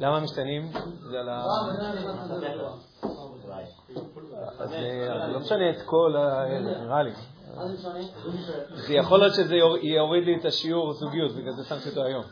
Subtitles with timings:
[0.00, 0.72] למה משתנים?
[1.10, 1.44] זה על ה...
[4.58, 4.74] אז
[5.32, 6.44] לא משנה את כל ה...
[6.60, 7.12] נראה לי.
[8.74, 12.24] זה יכול להיות שזה יוריד לי את השיעור זוגיות, בגלל זה שמתי אותו היום.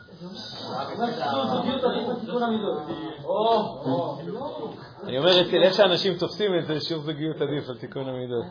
[5.03, 8.45] אני אומר, אצל איך שאנשים תופסים את זה, שיעור זוגיות עדיף על תיקון המידות.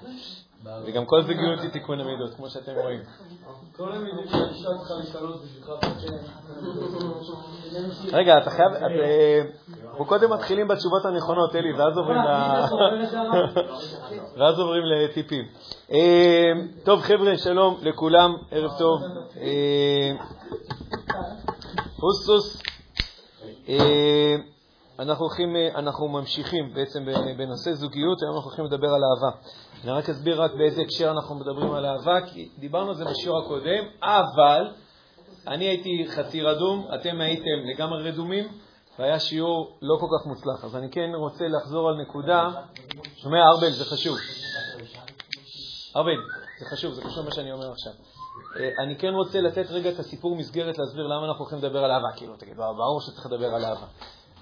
[0.86, 3.00] וגם כל זוגיות היא תיקון המידות, כמו שאתם רואים.
[8.12, 9.42] רגע, אתה חייב, אה,
[9.90, 11.72] אנחנו קודם מתחילים בתשובות הנכונות, אלי,
[14.36, 15.44] ואז עוברים לטיפים.
[15.92, 16.52] אה,
[16.84, 19.00] טוב, חבר'ה, שלום לכולם, ערב טוב.
[22.02, 22.62] אוסוס.
[24.98, 29.36] אה, אנחנו, הולכים, אנחנו ממשיכים בעצם בנושא זוגיות, היום אנחנו הולכים לדבר על אהבה.
[29.84, 33.38] אני רק אסביר רק באיזה הקשר אנחנו מדברים על אהבה, כי דיברנו על זה בשיעור
[33.38, 34.68] הקודם, אבל
[35.46, 38.48] אני הייתי חצי רדום, אתם הייתם לגמרי רדומים,
[38.98, 40.64] והיה שיעור לא כל כך מוצלח.
[40.64, 42.50] אז אני כן רוצה לחזור על נקודה,
[43.16, 44.16] שומע, ארבל, זה חשוב.
[45.96, 46.16] ארבל,
[46.58, 47.92] זה חשוב, זה חשוב מה שאני אומר עכשיו.
[48.60, 51.90] אה, אני כן רוצה לתת רגע את הסיפור מסגרת, להסביר למה אנחנו הולכים לדבר על
[51.90, 52.12] אהבה.
[52.16, 53.86] כאילו, תגיד, ברור שצריך לדבר על אהבה.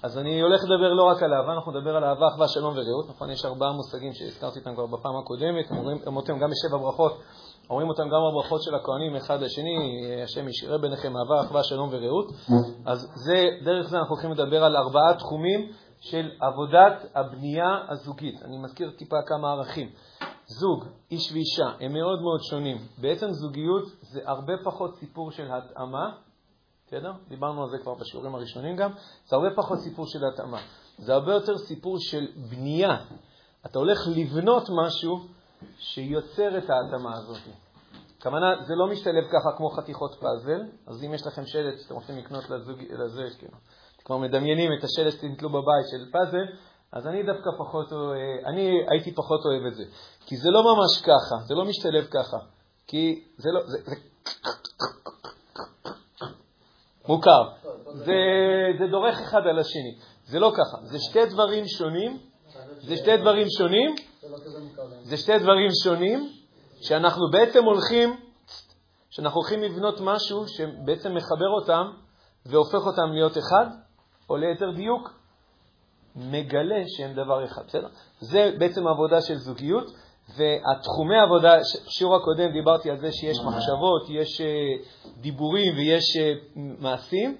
[0.03, 3.09] אז אני הולך לדבר לא רק על אהבה, אנחנו נדבר על אהבה, אחווה, שלום ורעות.
[3.09, 7.19] נכון, יש ארבעה מושגים שהזכרתי אותם כבר בפעם הקודמת, אומרים אותם גם בשבע ברכות,
[7.69, 12.31] אומרים אותם גם בברכות של הכהנים אחד לשני, השם ישרה ביניכם אהבה, אחווה, שלום ורעות.
[12.85, 18.43] אז זה, דרך זה אנחנו הולכים לדבר על ארבעה תחומים של עבודת הבנייה הזוגית.
[18.43, 19.89] אני מזכיר טיפה כמה ערכים.
[20.45, 22.77] זוג, איש ואישה, הם מאוד מאוד שונים.
[22.97, 26.11] בעצם זוגיות זה הרבה פחות סיפור של התאמה,
[26.93, 27.11] בסדר?
[27.27, 28.91] דיברנו על זה כבר בשיעורים הראשונים גם.
[29.25, 30.61] זה הרבה פחות סיפור של התאמה.
[30.97, 32.97] זה הרבה יותר סיפור של בנייה.
[33.65, 35.27] אתה הולך לבנות משהו
[35.77, 37.41] שיוצר את ההתאמה הזאת.
[38.19, 42.17] הכוונה, זה לא משתלב ככה כמו חתיכות פאזל, אז אם יש לכם שלט שאתם רוצים
[42.17, 43.57] לקנות לזוג, לזה, כאילו,
[43.95, 46.45] אתם כבר מדמיינים את השלט שתנתלו בבית של פאזל,
[46.91, 47.93] אז אני דווקא פחות,
[48.45, 49.83] אני הייתי פחות אוהב את זה.
[50.25, 52.37] כי זה לא ממש ככה, זה לא משתלב ככה.
[52.87, 53.95] כי זה לא, זה, זה
[57.07, 57.49] מוכר.
[57.93, 58.13] זה,
[58.79, 59.95] זה דורך אחד על השני.
[60.25, 62.19] זה לא ככה, זה שתי דברים שונים,
[62.79, 63.95] זה שתי דברים שונים,
[65.03, 66.29] זה שתי דברים שונים,
[66.81, 68.19] שאנחנו בעצם הולכים,
[69.09, 71.91] שאנחנו הולכים לבנות משהו שבעצם מחבר אותם
[72.45, 73.65] והופך אותם להיות אחד,
[74.29, 75.13] או ליתר דיוק,
[76.15, 77.87] מגלה שהם דבר אחד, בסדר?
[78.19, 79.93] זה בעצם העבודה של זוגיות,
[80.29, 81.57] והתחומי העבודה,
[81.87, 84.47] בשיעור הקודם דיברתי על זה שיש מחשבות, יש אה,
[85.21, 87.37] דיבורים ויש אה, מעשים,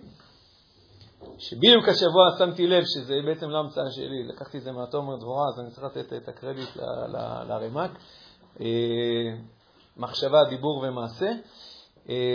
[1.37, 5.59] שבדיוק השבוע שמתי לב שזה בעצם לא המצאה שלי, לקחתי את זה מהתומר דבורה, אז
[5.59, 6.69] אני צריך לתת את הקרדיט
[7.47, 7.91] לרמ"ק.
[8.61, 8.65] אה,
[9.97, 11.31] מחשבה, דיבור ומעשה,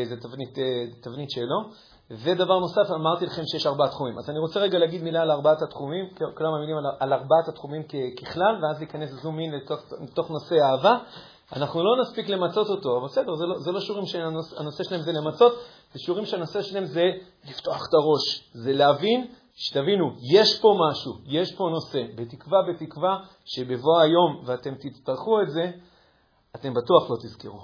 [0.05, 0.59] זו תבנית,
[1.01, 1.71] תבנית שלו.
[2.11, 4.19] ודבר נוסף, אמרתי לכם שיש ארבעה תחומים.
[4.19, 6.05] אז אני רוצה רגע להגיד מילה על ארבעת התחומים,
[6.37, 7.83] כמה מילים על, על ארבעת התחומים
[8.23, 10.99] ככלל, ואז להיכנס זום אין לתוך, לתוך נושא האהבה.
[11.57, 15.13] אנחנו לא נספיק למצות אותו, אבל בסדר, זה לא, זה לא שיעורים שהנושא שלהם זה
[15.13, 15.53] למצות,
[15.93, 17.05] זה שיעורים שהנושא שלהם זה
[17.51, 24.01] לפתוח את הראש, זה להבין, שתבינו, יש פה משהו, יש פה נושא, בתקווה, בתקווה, שבבוא
[24.01, 25.71] היום ואתם תצטרכו את זה,
[26.57, 27.61] אתם בטוח לא תזכרו.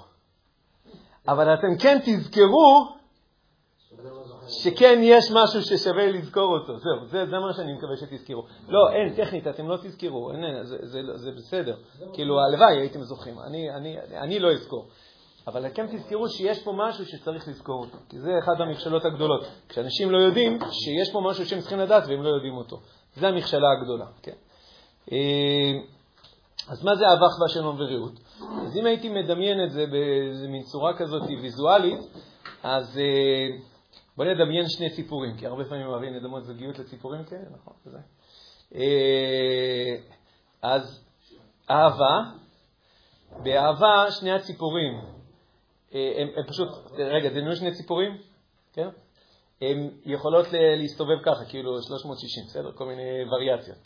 [1.27, 2.95] אבל אתם כן תזכרו
[4.47, 6.77] שכן יש משהו ששווה לזכור אותו.
[6.79, 8.43] זהו, זה, מה שאני מקווה שתזכרו.
[8.67, 10.31] לא, אין, טכנית, אתם לא תזכרו,
[11.15, 11.75] זה, בסדר.
[12.13, 13.35] כאילו, הלוואי הייתם זוכרים,
[14.13, 14.87] אני, לא אזכור.
[15.47, 19.45] אבל אתם תזכרו שיש פה משהו שצריך לזכור אותו, כי זה אחת המכשלות הגדולות.
[19.69, 22.79] כשאנשים לא יודעים שיש פה משהו שהם צריכים לדעת והם לא יודעים אותו.
[23.15, 24.35] זו המכשלה הגדולה, כן.
[25.11, 25.71] אה,
[26.69, 28.19] אז מה זה אהבה, אחווה, שלום ורעות?
[28.65, 31.99] אז אם הייתי מדמיין את זה באיזו מין צורה כזאת ויזואלית,
[32.63, 32.99] אז...
[34.17, 37.73] בוא נדמיין שני סיפורים, כי הרבה פעמים אוהבים לדמות זוגיות לסיפורים כאלה, נכון?
[37.85, 37.97] זה.
[38.75, 39.95] אה,
[40.61, 41.05] אז
[41.69, 42.21] אהבה,
[43.43, 44.93] באהבה שני הציפורים,
[45.93, 48.17] אה, הם, הם פשוט, רגע, דמיינו שני ציפורים,
[48.73, 48.87] כן?
[49.61, 52.71] הן יכולות להסתובב ככה, כאילו 360, בסדר?
[52.71, 53.77] כל מיני וריאציות.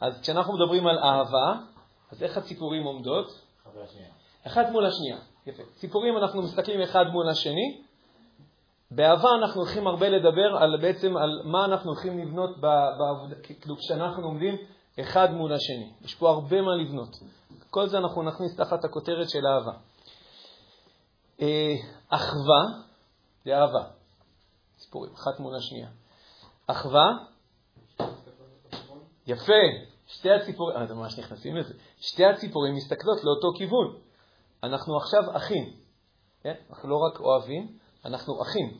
[0.00, 1.54] אז כשאנחנו מדברים על אהבה,
[2.10, 3.26] אז איך הציפורים עומדות?
[4.46, 5.18] אחת מול השנייה.
[5.46, 5.62] יפה.
[5.74, 7.82] ציפורים, אנחנו מסתכלים אחד מול השני,
[8.90, 14.24] באהבה אנחנו הולכים הרבה לדבר על בעצם על מה אנחנו הולכים לבנות בעבודה, כאילו כשאנחנו
[14.24, 14.56] עומדים
[15.00, 15.92] אחד מול השני.
[16.00, 17.16] יש פה הרבה מה לבנות.
[17.70, 19.72] כל זה אנחנו נכניס תחת הכותרת של אהבה.
[21.40, 21.74] אה,
[22.08, 22.62] אחווה
[23.44, 23.84] זה אהבה.
[24.78, 25.88] סיפורים, אחת מול השנייה.
[26.66, 27.06] אחווה,
[29.26, 29.62] יפה,
[30.06, 33.96] שתי הציפורים, אה, ממש נכנסים לזה, שתי הציפורים מסתכלות לאותו כיוון.
[34.62, 35.72] אנחנו עכשיו אחים,
[36.42, 36.54] כן?
[36.70, 38.78] אנחנו לא רק אוהבים, אנחנו אחים.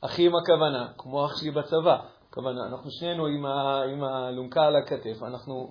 [0.00, 1.96] אחים הכוונה, כמו אח שלי בצבא,
[2.30, 5.68] הכוונה, אנחנו שנינו עם, ה, עם האלונקה על הכתף, אנחנו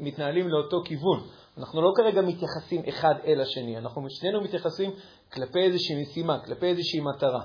[0.00, 1.20] מתנהלים לאותו כיוון.
[1.58, 4.90] אנחנו לא כרגע מתייחסים אחד אל השני, אנחנו שנינו מתייחסים
[5.32, 7.40] כלפי איזושהי משימה, כלפי איזושהי מטרה.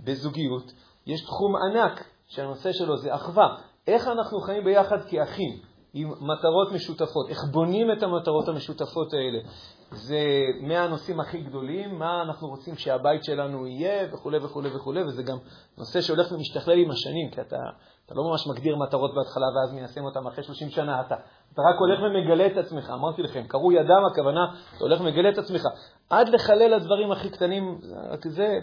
[0.00, 0.72] בזוגיות
[1.06, 3.56] יש תחום ענק שהנושא שלו זה אחווה.
[3.86, 5.58] איך אנחנו חיים ביחד כאחים,
[5.94, 9.38] עם מטרות משותפות, איך בונים את המטרות המשותפות האלה.
[9.92, 10.18] זה
[10.60, 15.36] מהנושאים הכי גדולים, מה אנחנו רוצים שהבית שלנו יהיה וכו' וכו' וכו', וזה גם
[15.78, 17.56] נושא שהולך ומשתכלל עם השנים, כי אתה,
[18.06, 21.14] אתה לא ממש מגדיר מטרות בהתחלה ואז מיישם אותן אחרי 30 שנה, אתה,
[21.52, 22.90] אתה רק הולך ומגלה את עצמך.
[22.90, 24.44] אמרתי לכם, קראו ידם, הכוונה,
[24.76, 25.62] אתה הולך ומגלה את עצמך.
[26.10, 27.80] עד לחלל הדברים הכי קטנים,
[28.28, 28.58] זה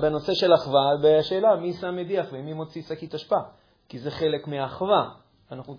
[0.00, 3.38] בנושא של אחווה, בשאלה מי שם מדיח ומי מוציא שקית אשפה,
[3.88, 5.10] כי זה חלק מהאחווה.
[5.52, 5.76] אנחנו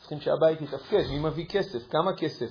[0.00, 2.50] צריכים שהבית יתפקד, מי מביא כסף, כמה כסף.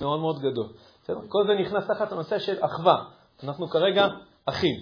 [0.00, 0.68] מאוד מאוד גדול.
[1.02, 1.20] בסדר?
[1.28, 3.04] כל זה נכנס תחת הנושא של אחווה.
[3.44, 4.08] אנחנו כרגע
[4.46, 4.74] אחים.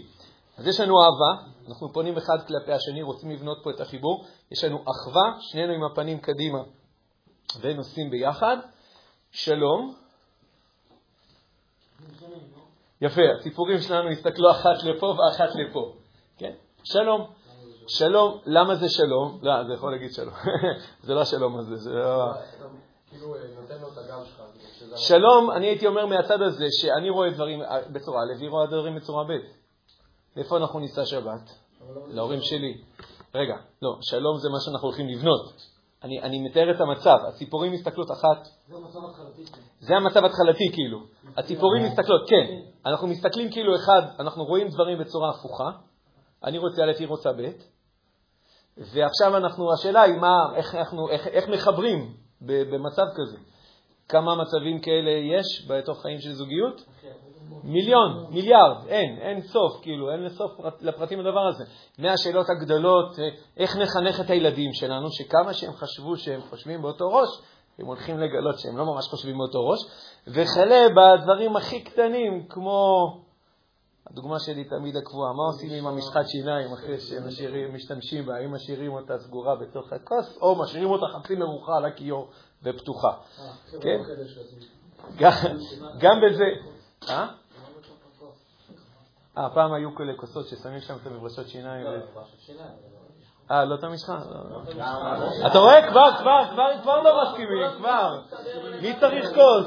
[0.59, 4.25] אז יש לנו אהבה, אנחנו פונים אחד כלפי השני, רוצים לבנות פה את החיבור.
[4.51, 6.63] יש לנו אחווה, שנינו עם הפנים קדימה
[7.61, 8.57] ונוסעים ביחד.
[9.31, 9.95] שלום.
[13.01, 15.95] יפה, הציפורים שלנו הסתכלו אחת לפה ואחת לפה.
[16.39, 16.53] כן?
[16.85, 17.31] שלום.
[17.89, 19.39] שלום, למה זה שלום?
[19.43, 20.35] לא, זה יכול להגיד שלום.
[21.07, 22.33] זה לא השלום הזה, זה לא...
[23.15, 23.35] כאילו,
[24.93, 28.67] אה, שלום, אני הייתי אומר מהצד הזה, שאני רואה דברים אה, בצורה א', והיא רואה
[28.67, 29.31] דברים בצורה ב'.
[30.39, 31.51] איפה אנחנו ניסע שבת?
[31.95, 32.83] לא להורים שלי.
[33.35, 35.53] רגע, לא, שלום זה מה שאנחנו הולכים לבנות.
[36.03, 38.49] אני, אני מתאר את המצב, הציפורים מסתכלות אחת...
[38.69, 39.45] זה המצב התחלתי.
[39.81, 40.99] זה המצב התחלתי, כאילו.
[41.37, 42.61] הציפורים מסתכלות, כן.
[42.87, 45.71] אנחנו מסתכלים כאילו אחד, אנחנו רואים דברים בצורה הפוכה.
[46.45, 47.51] אני רוצה א', היא רוצה ב',
[48.77, 53.37] ועכשיו אנחנו, השאלה היא מה, איך, אנחנו, איך, איך מחברים במצב כזה.
[54.09, 56.85] כמה מצבים כאלה יש בתוך חיים של זוגיות?
[57.65, 61.65] מיליון, מיליארד, אין, אין סוף, כאילו, אין לסוף לפרטים הדבר הזה.
[61.99, 67.29] מהשאלות הגדולות, אה, איך נחנך את הילדים שלנו, שכמה שהם חשבו שהם חושבים באותו ראש,
[67.79, 69.79] הם הולכים לגלות שהם לא ממש חושבים באותו ראש,
[70.27, 72.99] וכלה בדברים הכי קטנים, כמו
[74.11, 78.93] הדוגמה שלי תמיד הקבועה, מה עושים עם המשחת שיניים אחרי שהם משתמשים בה, האם משאירים
[78.93, 82.29] אותה סגורה בתוך הכוס, או משאירים אותה חצי מרוחה על הכיור
[82.63, 83.09] ופתוחה.
[83.09, 83.99] אה, כן?
[85.99, 86.45] גם בזה...
[87.09, 87.27] אה?
[89.39, 91.87] אה, פעם היו כאלה כוסות ששמים שם את המברשות שיניים.
[91.87, 91.91] לא,
[93.51, 94.19] אה, לא את המשחה?
[95.47, 95.91] אתה רואה?
[95.91, 98.21] כבר, כבר, כבר, כבר לא מסכימים, כבר.
[98.83, 99.67] מי צריך כוס?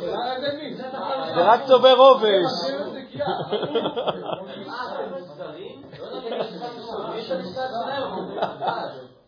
[1.36, 2.52] זה רק צובר רובש.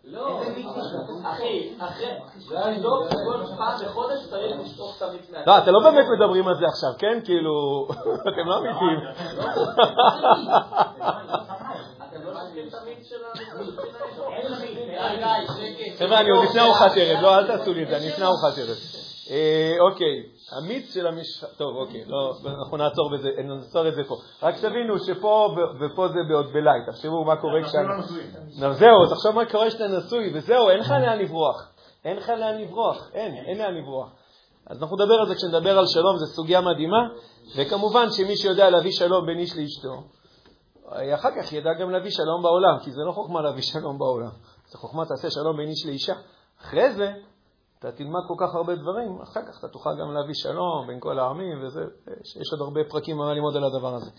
[0.04, 0.42] לא,
[1.24, 2.08] אחי, אחרי,
[2.50, 2.74] כל
[3.58, 7.20] פעם בחודש צריך לשטוף את המיץ לא, אתם לא באמת מדברים על זה עכשיו, כן?
[7.26, 7.88] כאילו,
[8.30, 9.00] אתם לא אמיתיים.
[16.00, 18.58] חבר'ה, אני עוד לפני ארוחת ערב, לא, אל תעשו לי את זה, אני לפני ארוחת
[18.58, 18.78] ערב.
[19.32, 20.24] אה, אוקיי,
[20.58, 24.16] המיץ של המשחה, טוב, אוקיי, לא, אנחנו נעצור בזה, נעצור את זה פה.
[24.44, 27.88] רק תבינו שפה ופה זה בעוד בלייט, תחשבו מה קורה כשאני...
[28.74, 31.70] זהו, תחשוב מה קורה כשאתה נשוי, וזהו, אין לך לאן לברוח.
[32.06, 34.10] אין לך לאן לברוח, אין, אין לאן לברוח.
[34.68, 37.08] אז אנחנו נדבר על זה כשנדבר על שלום, זו סוגיה מדהימה,
[37.58, 40.04] וכמובן שמי שיודע להביא שלום בין איש לאשתו,
[41.16, 44.32] אחר כך ידע גם להביא שלום בעולם, כי זה לא חוכמה להביא שלום בעולם,
[44.68, 46.14] זה חוכמה תעשה שלום בין איש לאישה.
[46.62, 47.14] אחרי זה,
[47.80, 51.20] אתה תלמד כל כך הרבה דברים, אחר כך אתה תוכל גם להביא שלום בין כל
[51.20, 51.82] העמים, וזה,
[52.42, 54.12] יש עוד הרבה פרקים מה ללמוד על הדבר הזה.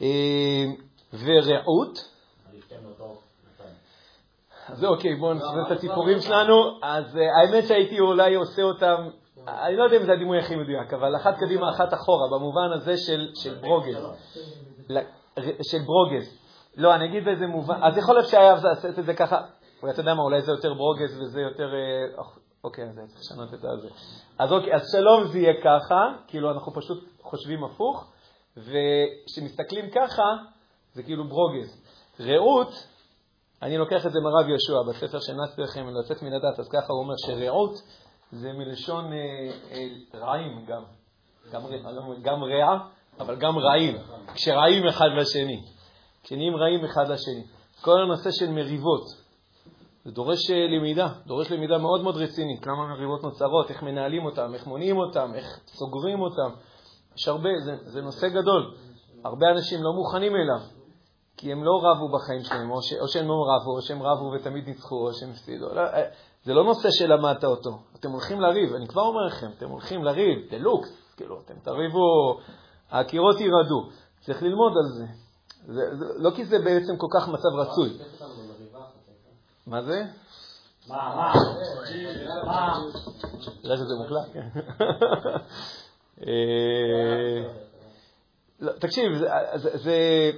[0.00, 0.64] אה,
[1.12, 1.98] ורעות.
[4.68, 6.54] אז אוקיי, בואו נסביר את הסיפורים שלנו.
[6.82, 9.08] אז אה, האמת שהייתי אולי עושה אותם,
[9.48, 12.96] אני לא יודע אם זה הדימוי הכי מדויק, אבל אחת קדימה, אחת אחורה, במובן הזה
[13.34, 13.96] של ברוגז.
[15.62, 16.38] של ברוגז.
[16.76, 19.40] לא, אני אגיד באיזה מובן, אז יכול להיות שהיה לעשות את זה ככה,
[19.90, 22.22] אתה יודע מה, אולי זה יותר ברוגז וזה יותר אה,
[22.64, 23.88] אוקיי, אז צריך לשנות את זה.
[24.38, 28.12] אז אוקיי, אז שלום זה יהיה ככה, כאילו אנחנו פשוט חושבים הפוך,
[28.56, 30.36] וכשמסתכלים ככה,
[30.92, 31.82] זה כאילו ברוגז.
[32.20, 32.86] רעות,
[33.62, 37.02] אני לוקח את זה מרב יהושע, בספר שנצתי לכם לצאת מן הדת, אז ככה הוא
[37.02, 37.74] אומר שרעות
[38.32, 39.18] זה מלשון אה,
[39.70, 40.82] אה, רעים גם,
[41.52, 41.62] גם,
[42.22, 42.78] גם רע,
[43.20, 43.96] אבל גם רעים,
[44.34, 45.64] כשרעים אחד לשני,
[46.22, 47.44] כשנהיים רעים אחד לשני.
[47.80, 49.19] כל הנושא של מריבות,
[50.04, 52.66] זה דורש אה, למידה, דורש למידה מאוד מאוד רצינית.
[52.66, 56.56] למה מריבות נוצרות, איך מנהלים אותן, איך מונעים אותן, איך סוגרים אותן.
[57.16, 58.74] יש הרבה, זה, זה נושא גדול.
[59.24, 60.60] הרבה אנשים לא מוכנים אליו,
[61.36, 64.32] כי הם לא רבו בחיים שלהם, או, ש, או שהם לא רבו, או שהם רבו
[64.34, 65.74] ותמיד ניצחו, או שהם הפסידו.
[65.74, 66.02] לא, אה,
[66.44, 67.70] זה לא נושא שלמדת אותו.
[68.00, 72.38] אתם הולכים לריב, אני כבר אומר לכם, אתם הולכים לריב, דלוקס, כאילו, אתם תריבו,
[72.90, 73.88] הקירות ירעדו.
[74.20, 75.06] צריך ללמוד על זה.
[75.66, 77.90] זה, זה, לא כי זה בעצם כל כך מצב רצוי.
[79.70, 80.02] מה זה?
[80.88, 81.32] מה, מה?
[82.46, 82.78] מה?
[83.64, 84.48] נראה שזה מוקלט, כן.
[86.26, 87.48] אה,
[88.60, 89.12] לא, תקשיב,
[89.54, 90.30] זה,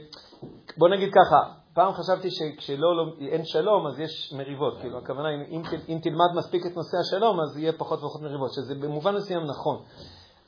[0.76, 4.78] בוא נגיד ככה, פעם חשבתי שכשלא לא, אין שלום, אז יש מריבות.
[4.80, 8.52] כאילו, הכוונה, אם, אם, אם תלמד מספיק את נושא השלום, אז יהיה פחות ופחות מריבות,
[8.52, 9.82] שזה במובן מסוים נכון.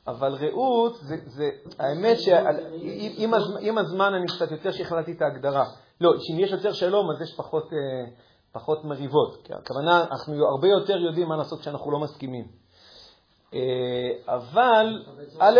[0.07, 1.49] אבל רעות, זה, זה,
[1.79, 5.65] האמת שעם הזמן אני קצת יותר שכללתי את ההגדרה.
[6.01, 8.11] לא, שאם יש יותר שלום, אז יש פחות, אה,
[8.55, 9.37] פחות מריבות.
[9.43, 12.47] כי הכוונה, אנחנו הרבה יותר יודעים מה לעשות כשאנחנו לא מסכימים.
[13.53, 13.59] אה,
[14.27, 15.03] אבל,
[15.39, 15.59] א',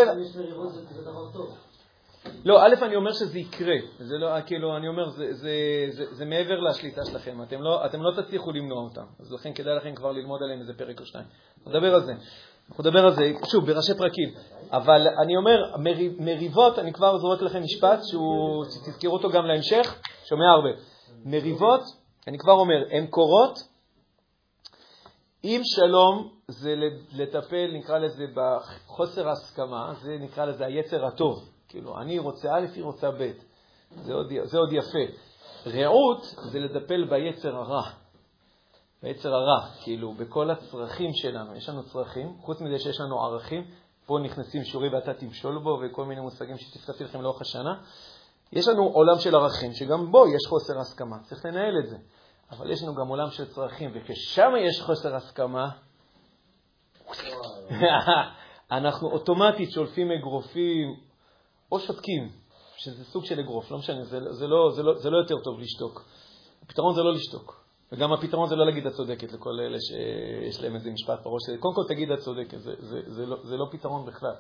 [2.45, 3.75] לא, א', אני אומר שזה יקרה.
[3.99, 5.51] זה לא, כאילו, אני אומר, זה, זה,
[5.89, 7.41] זה, זה מעבר לשליטה שלכם.
[7.43, 9.05] אתם לא, אתם לא תצליחו למנוע אותם.
[9.19, 11.25] אז לכן כדאי לכם כבר ללמוד עליהם איזה פרק או שתיים.
[11.67, 12.13] נדבר על זה.
[12.69, 14.29] אנחנו נדבר על זה, שוב, בראשי פרקים.
[14.71, 15.75] אבל אני אומר,
[16.19, 20.69] מריבות, אני כבר זורק לכם משפט שהוא, תזכרו אותו גם להמשך, שומע הרבה.
[21.25, 21.81] מריבות,
[22.27, 23.59] אני כבר אומר, הן קורות
[25.43, 26.75] אם שלום זה
[27.11, 31.49] לטפל, נקרא לזה, בחוסר הסכמה, זה נקרא לזה היצר הטוב.
[31.67, 33.31] כאילו, אני רוצה א', היא רוצה ב'.
[33.91, 35.13] זה עוד, זה עוד יפה.
[35.65, 37.89] רעות זה לטפל ביצר הרע.
[39.03, 41.55] ביצר הרע, כאילו, בכל הצרכים שלנו.
[41.55, 43.63] יש לנו צרכים, חוץ מזה שיש לנו ערכים,
[44.05, 47.81] פה נכנסים שיעורי ואתה תמשול בו וכל מיני מושגים שתפספתי לכם לאורך השנה.
[48.51, 51.97] יש לנו עולם של ערכים, שגם בו יש חוסר הסכמה, צריך לנהל את זה.
[52.51, 55.69] אבל יש לנו גם עולם של צרכים, וכששם יש חוסר הסכמה,
[58.71, 60.95] אנחנו אוטומטית שולפים אגרופים
[61.71, 62.31] או שותקים,
[62.77, 65.59] שזה סוג של אגרוף, לא משנה, זה, זה, לא, זה, לא, זה לא יותר טוב
[65.59, 66.05] לשתוק.
[66.63, 67.65] הפתרון זה לא לשתוק.
[67.91, 71.41] וגם הפתרון זה לא להגיד את צודקת לכל אלה שיש להם איזה משפט בראש.
[71.59, 74.35] קודם כל תגיד את צודקת, זה, זה, זה, לא, זה לא פתרון בכלל.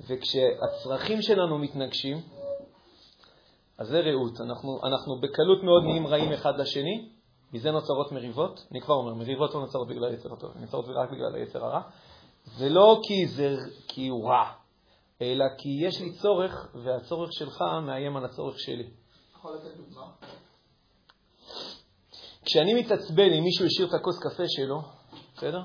[0.00, 2.20] וכשהצרכים שלנו מתנגשים,
[3.78, 4.40] אז זה רעות.
[4.40, 7.08] אנחנו, אנחנו בקלות מאוד נהיים רעים אחד לשני,
[7.56, 8.66] מזה נוצרות מריבות.
[8.70, 11.80] אני כבר אומר, מריבות לא נוצרות בגלל היצר הטוב, הן נוצרות רק בגלל היצר הרע.
[12.58, 13.56] ולא כי, זה,
[13.88, 14.52] כי הוא רע,
[15.22, 18.90] אלא כי יש לי צורך, והצורך שלך מאיים על הצורך שלי.
[19.38, 20.06] יכול לתת דוגמה?
[22.44, 24.82] כשאני מתעצבן אם מישהו השאיר את הכוס קפה שלו,
[25.34, 25.60] בסדר?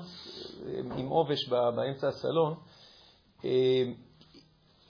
[0.96, 2.54] עם עובש באמצע הסלון,
[3.44, 3.84] אה,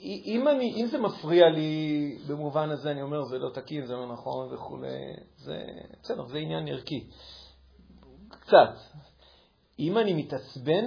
[0.03, 4.13] אם, אני, אם זה מפריע לי במובן הזה, אני אומר, זה לא תקין, זה לא
[4.13, 4.79] נכון וכו',
[5.37, 5.65] זה
[6.03, 7.07] בסדר, זה עניין ערכי.
[8.29, 8.75] קצת.
[9.79, 10.85] אם אני מתעצבן,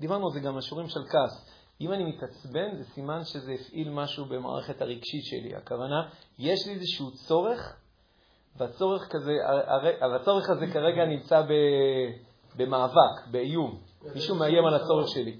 [0.00, 1.50] דיברנו על זה גם בשיעורים של כעס,
[1.80, 5.54] אם אני מתעצבן, זה סימן שזה הפעיל משהו במערכת הרגשית שלי.
[5.54, 7.76] הכוונה, יש לי איזשהו צורך
[8.56, 9.32] והצורך, כזה,
[10.12, 11.42] והצורך הזה כרגע נמצא
[12.56, 13.80] במאבק, באיום.
[14.14, 15.36] מישהו מאיים על הצורך שלי.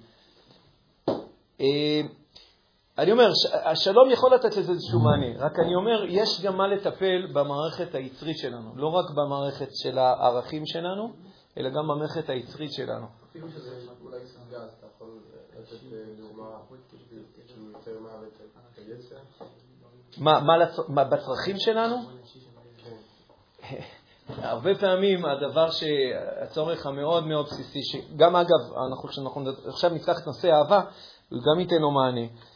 [2.98, 3.28] אה, אני אומר,
[3.64, 8.38] השלום יכול לתת לזה איזשהו מענה, רק אני אומר, יש גם מה לטפל במערכת היצרית
[8.38, 11.12] שלנו, לא רק במערכת של הערכים שלנו,
[11.58, 13.06] אלא גם במערכת היצרית שלנו.
[13.30, 15.08] אפילו שזה אולי סגז, אתה יכול
[15.58, 15.76] לתת
[16.18, 16.46] דוגמה
[17.46, 18.46] כאילו יותר מוות?
[20.88, 21.96] מה, בצרכים שלנו?
[24.28, 30.48] הרבה פעמים הדבר שהצורך המאוד מאוד בסיסי, שגם אגב, אנחנו, כשאנחנו עכשיו נפתח את נושא
[30.48, 30.80] האהבה,
[31.30, 32.55] הוא גם ייתן לו מענה, אה,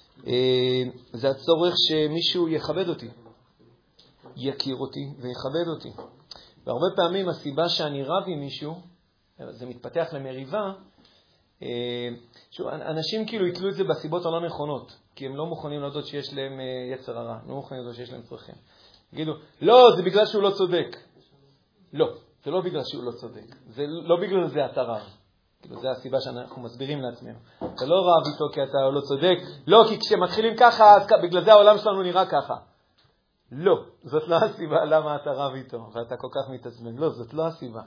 [1.13, 3.09] זה הצורך שמישהו יכבד אותי,
[4.37, 5.91] יכיר אותי ויכבד אותי.
[6.67, 8.81] והרבה פעמים הסיבה שאני רב עם מישהו,
[9.51, 10.73] זה מתפתח למריבה,
[11.63, 12.09] אה,
[12.51, 16.35] שוב, אנשים כאילו יתלו את זה בסיבות הלא נכונות, כי הם לא מוכנים להודות שיש
[16.35, 18.55] להם אה, יצר הרע, לא מוכנים להודות שיש להם צרכים.
[19.13, 20.97] יגידו, לא, זה בגלל שהוא לא צודק.
[21.93, 22.09] לא,
[22.45, 23.57] זה לא בגלל שהוא לא צודק.
[23.67, 25.20] זה לא בגלל זה אתה רב.
[25.63, 27.39] כאילו, זו הסיבה שאנחנו מסבירים לעצמנו.
[27.59, 29.39] אתה לא רב איתו כי אתה לא צודק.
[29.67, 32.57] לא, כי כשמתחילים ככה, אז בגלל זה העולם שלנו נראה ככה.
[33.53, 36.97] לא, זאת לא הסיבה למה אתה רב איתו ואתה כל כך מתעצבן.
[36.97, 37.83] לא, זאת לא הסיבה.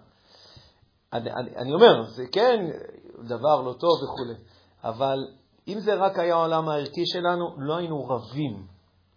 [1.14, 2.66] אני, אני, אני אומר, זה כן
[3.28, 4.44] דבר לא טוב וכו',
[4.84, 5.18] אבל
[5.68, 8.74] אם זה רק היה העולם הערכי שלנו, לא היינו רבים.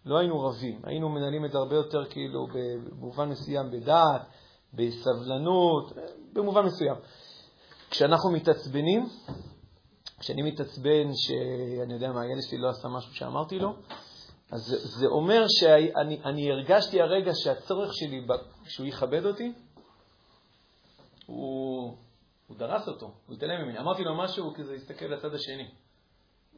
[0.06, 4.22] לא היינו רבים, היינו מנהלים את זה הרבה יותר כאילו במובן מסוים בדעת,
[4.75, 5.92] בסבלנות,
[6.32, 6.96] במובן מסוים.
[7.97, 9.09] כשאנחנו מתעצבנים,
[10.19, 13.75] כשאני מתעצבן שאני יודע מה, הילד שלי לא עשה משהו שאמרתי לו,
[14.50, 18.26] אז זה, אומר שאני אני הרגשתי הרגע שהצורך שלי,
[18.65, 19.53] שהוא יכבד אותי,
[21.26, 21.97] הוא,
[22.47, 23.79] הוא דרס אותו, הוא התעלם ממני.
[23.79, 25.71] אמרתי לו משהו, הוא כזה הסתכל לצד השני.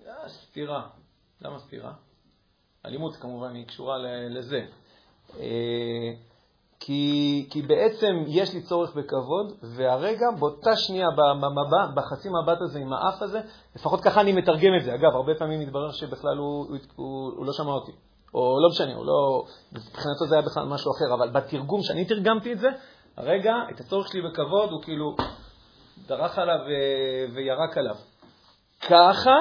[0.07, 0.89] אה, סתירה.
[1.41, 1.93] למה סתירה?
[2.87, 4.67] אלימות כמובן היא קשורה לזה.
[6.79, 12.79] אה, כי, כי בעצם יש לי צורך בכבוד, והרגע, באותה שנייה, במבט, בחצי מבט הזה
[12.79, 13.41] עם האף הזה,
[13.77, 14.95] לפחות ככה אני מתרגם את זה.
[14.95, 17.93] אגב, הרבה פעמים מתברר שבכלל הוא, הוא, הוא, הוא לא שמע אותי.
[18.35, 22.53] או לא משנה, או לא, מבחינתו זה היה בכלל משהו אחר, אבל בתרגום, שאני תרגמתי
[22.53, 22.69] את זה,
[23.17, 25.17] הרגע, את הצורך שלי בכבוד, הוא כאילו
[26.07, 27.97] דרך עליו ו- וירק עליו.
[28.81, 29.37] ככה,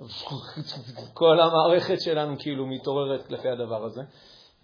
[1.14, 4.02] כל המערכת שלנו כאילו מתעוררת כלפי הדבר הזה.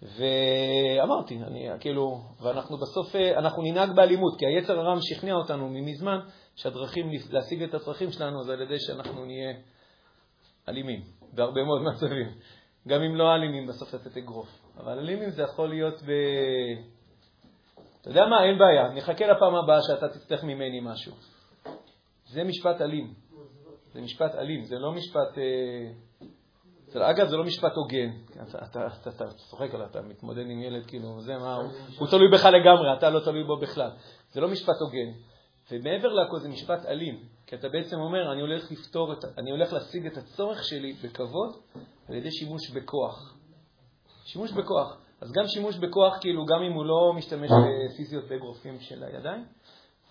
[0.01, 6.19] ואמרתי, אני כאילו, ואנחנו בסוף, אנחנו ננהג באלימות, כי היצר הרם שכנע אותנו ממזמן
[6.55, 9.53] שהדרכים להשיג את הצרכים שלנו זה על ידי שאנחנו נהיה
[10.69, 11.01] אלימים,
[11.33, 12.27] בהרבה מאוד מצבים.
[12.87, 14.49] גם אם לא אלימים, בסוף לתת אגרוף.
[14.77, 16.11] אבל אלימים זה יכול להיות ב...
[18.01, 18.43] אתה יודע מה?
[18.43, 18.93] אין בעיה.
[18.93, 21.13] נחכה לפעם הבאה שאתה תצטרך ממני משהו.
[22.25, 23.13] זה משפט אלים.
[23.93, 25.37] זה משפט אלים, זה לא משפט...
[25.37, 26.08] אה...
[26.95, 28.09] אגב, זה לא משפט הוגן.
[29.07, 31.57] אתה צוחק עליו, אתה מתמודד עם ילד, כאילו, זה מה...
[31.97, 33.89] הוא תלוי בך לגמרי, אתה לא תלוי בו בכלל.
[34.31, 35.11] זה לא משפט הוגן.
[35.71, 39.73] ומעבר לכל זה משפט אלים, כי אתה בעצם אומר, אני הולך לפתור, את, אני הולך
[39.73, 41.55] להשיג את הצורך שלי בכבוד
[42.09, 43.35] על ידי שימוש בכוח.
[44.25, 44.97] שימוש בכוח.
[45.21, 49.45] אז גם שימוש בכוח, כאילו, גם אם הוא לא משתמש בפיזיות באגרופים של הידיים,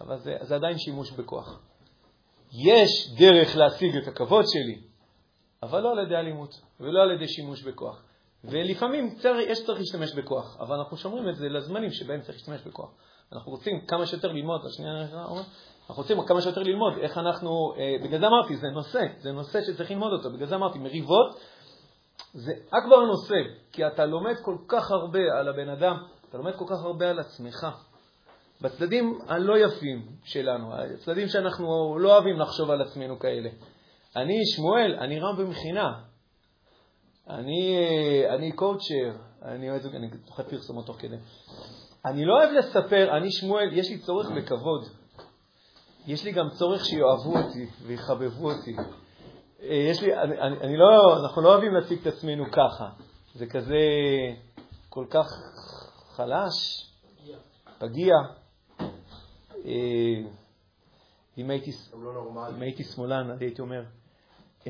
[0.00, 1.60] אבל זה, זה עדיין שימוש בכוח.
[2.52, 4.80] יש דרך להשיג את הכבוד שלי,
[5.62, 8.02] אבל לא על ידי אלימות ולא על ידי שימוש בכוח.
[8.44, 12.60] ולפעמים צריך, יש צריך להשתמש בכוח, אבל אנחנו שומרים את זה לזמנים שבהם צריך להשתמש
[12.60, 12.90] בכוח.
[13.32, 18.20] אנחנו רוצים כמה שיותר ללמוד, השנייה, אנחנו רוצים כמה שיותר ללמוד איך אנחנו, אה, בגלל
[18.20, 21.40] זה אמרתי, זה נושא, זה נושא שצריך ללמוד אותו, בגלל זה אמרתי, מריבות
[22.34, 23.34] זה אכבר נושא,
[23.72, 25.96] כי אתה לומד כל כך הרבה על הבן אדם,
[26.28, 27.66] אתה לומד כל כך הרבה על עצמך.
[28.60, 33.50] בצדדים הלא יפים שלנו, הצדדים שאנחנו לא אוהבים לחשוב על עצמנו כאלה.
[34.22, 36.00] אני שמואל, אני רם במכינה,
[37.28, 41.16] אני, אה, אני קואוצ'ר, אני אוהב, אני זוכר פרסומות תוך כדי.
[42.04, 44.88] אני לא אוהב לספר, אני שמואל, יש לי צורך בכבוד.
[46.06, 48.76] יש לי גם צורך שיאהבו אותי ויחבבו אותי.
[49.62, 52.88] אה, יש לי, אני, אני, אני לא, אנחנו לא אוהבים להציג את עצמנו ככה.
[53.34, 53.78] זה כזה
[54.88, 55.26] כל כך
[56.16, 56.86] חלש,
[57.78, 58.14] פגיע.
[59.64, 60.22] אה,
[61.38, 63.82] אם הייתי, לא אם הייתי שמאלן, הייתי אומר,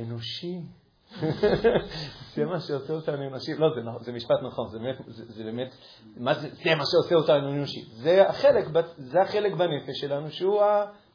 [0.03, 0.61] אנושי.
[2.35, 3.55] זה מה שעושה אותנו אנושי.
[3.55, 5.75] לא, זה, זה משפט נכון, זה באמת, זה, זה באמת,
[6.17, 7.85] מה זה, זה מה שעושה אותנו אנושי.
[7.93, 8.65] זה החלק,
[8.97, 10.63] זה החלק בנפש שלנו שהוא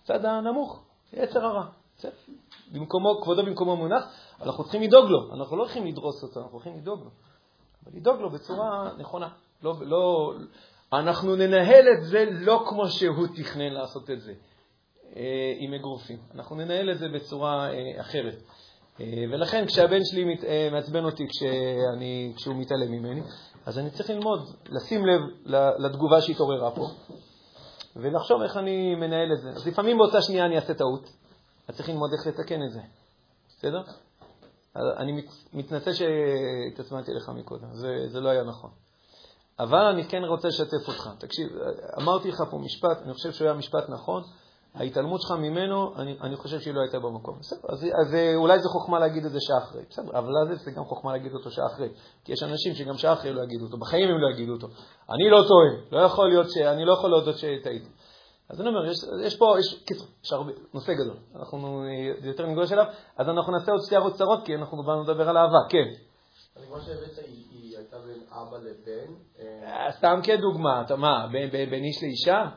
[0.04, 1.66] הצד הנמוך, יצר הרע.
[2.72, 4.04] במקומו, כבודו במקומו מונח,
[4.42, 7.10] אנחנו צריכים לדאוג לו, אנחנו לא הולכים לדרוס אותו, אנחנו הולכים לדאוג לו.
[7.84, 9.30] אבל לדאוג לו בצורה נכונה.
[9.64, 10.34] לא, לא,
[10.94, 14.34] אנחנו ננהל את זה לא כמו שהוא תכנן לעשות את זה,
[15.16, 16.18] אה, עם אגרופים.
[16.36, 18.36] אנחנו ננהל את זה בצורה אה, אחרת.
[19.00, 23.22] אה, ולכן כשהבן שלי מת, מעצבן אותי כשאני, כשהוא מתעלם ממני,
[23.66, 25.22] אז אני צריך ללמוד, לשים לב
[25.78, 26.88] לתגובה שהתעוררה פה,
[27.96, 29.50] ולחשוב איך אני מנהל את זה.
[29.50, 31.10] אז לפעמים באותה שנייה אני אעשה טעות,
[31.68, 32.82] אז צריך ללמוד איך לתקן את זה.
[33.48, 33.84] בסדר?
[34.76, 35.22] אני
[35.54, 38.70] מתנצל שהתעצמנתי לך מקודם, זה, זה לא היה נכון.
[39.60, 41.10] אבל אני כן רוצה לשתף אותך.
[41.18, 41.50] תקשיב,
[42.02, 44.24] אמרתי לך פה משפט, אני חושב שהוא היה משפט נכון,
[44.76, 47.40] ההתעלמות שלך ממנו, אני, אני חושב שהיא לא הייתה במקום.
[47.40, 49.82] בסדר, אז, אז אולי זה חוכמה להגיד את זה שעה אחרי.
[49.90, 51.90] בסדר, אבל אז זה גם חוכמה להגיד אותו שעה אחרי.
[52.26, 54.68] כי יש אנשים שגם שעה אחרי לא יגידו אותו, בחיים הם לא יגידו אותו.
[55.10, 56.58] אני לא טועה, לא יכול להיות ש...
[56.58, 57.90] אני לא יכול להודות שטעיתי.
[58.50, 61.18] אז אני אומר, יש, יש פה, יש, קיצור, יש הרבה, נושא גדול.
[61.36, 61.84] אנחנו
[62.24, 62.86] יותר נגלוש אליו,
[63.18, 65.60] אז אנחנו נעשה עוד שתי ערות קצרות, כי אנחנו באנו לדבר על אהבה.
[65.70, 65.88] כן.
[66.58, 69.14] אני כמו שהבאת, היא הייתה בין אבא לבן.
[69.40, 72.50] אה, סתם כדוגמה, אתה מה, בין איש לאישה?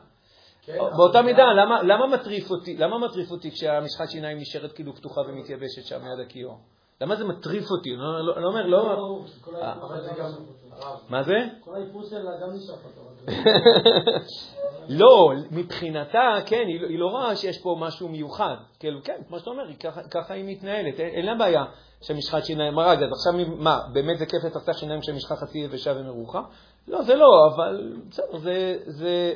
[0.67, 1.43] כן, באותה מידה,
[1.83, 6.57] למה, מטריף אותי, למה מטריף אותי כשהמשחת שיניים נשארת כאילו פתוחה ומתייבשת שם ליד הכיור?
[7.01, 7.89] למה זה מטריף אותי?
[7.89, 9.19] אני לא, לא, לא אומר, לא...
[9.61, 9.73] אה.
[11.09, 11.33] מה זה?
[11.59, 12.75] כל האיפוס שלה גם נשאר
[14.89, 18.55] לא, מבחינתה, כן, היא, לא- לא רואה שיש פה משהו מיוחד.
[18.79, 19.63] כאילו, כן, כמו שאתה אומר,
[20.11, 20.99] ככה, היא מתנהלת.
[20.99, 21.65] אין, אין לה בעיה
[22.01, 23.03] שמשחת שיניים מרג.
[23.03, 26.41] אז עכשיו, מה, באמת זה כיף לצחצח שיניים כשמשחה חצי יבשה ומרוחה?
[26.87, 29.33] לא, זה לא, אבל בסדר, זה,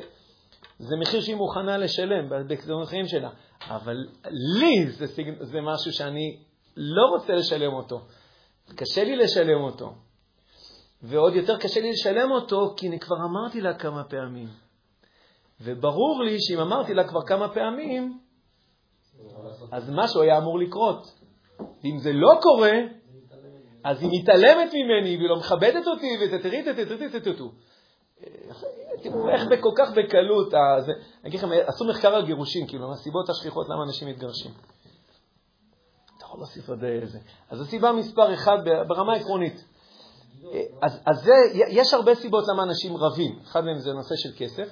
[0.82, 2.28] זה, מחיר שהיא מוכנה לשלם
[2.82, 3.30] החיים שלה.
[3.68, 5.06] אבל לי זה,
[5.40, 6.38] זה משהו שאני
[6.76, 8.00] לא רוצה לשלם אותו.
[8.76, 9.94] קשה לי לשלם אותו.
[11.02, 14.48] ועוד יותר קשה לי לשלם אותו, כי אני כבר אמרתי לה כמה פעמים.
[15.60, 18.18] וברור לי שאם אמרתי לה כבר כמה פעמים,
[19.72, 21.06] אז משהו היה אמור לקרות.
[21.58, 22.72] ואם זה לא קורה,
[23.84, 27.08] אז היא מתעלמת ממני, והיא לא מכבדת אותי, ותראי, תראי,
[29.02, 30.94] תראו איך כל כך בקלות, אני
[31.26, 34.50] אגיד לכם, עשו מחקר על גירושים, כאילו, מהסיבות השכיחות למה אנשים מתגרשים.
[36.16, 37.18] אתה יכול להוסיף עוד איזה.
[37.50, 38.58] אז הסיבה מספר אחת
[38.88, 39.64] ברמה עקרונית.
[40.82, 43.38] אז, אז זה, יש הרבה סיבות למה אנשים רבים.
[43.42, 44.68] אחד מהם זה נושא של כסף.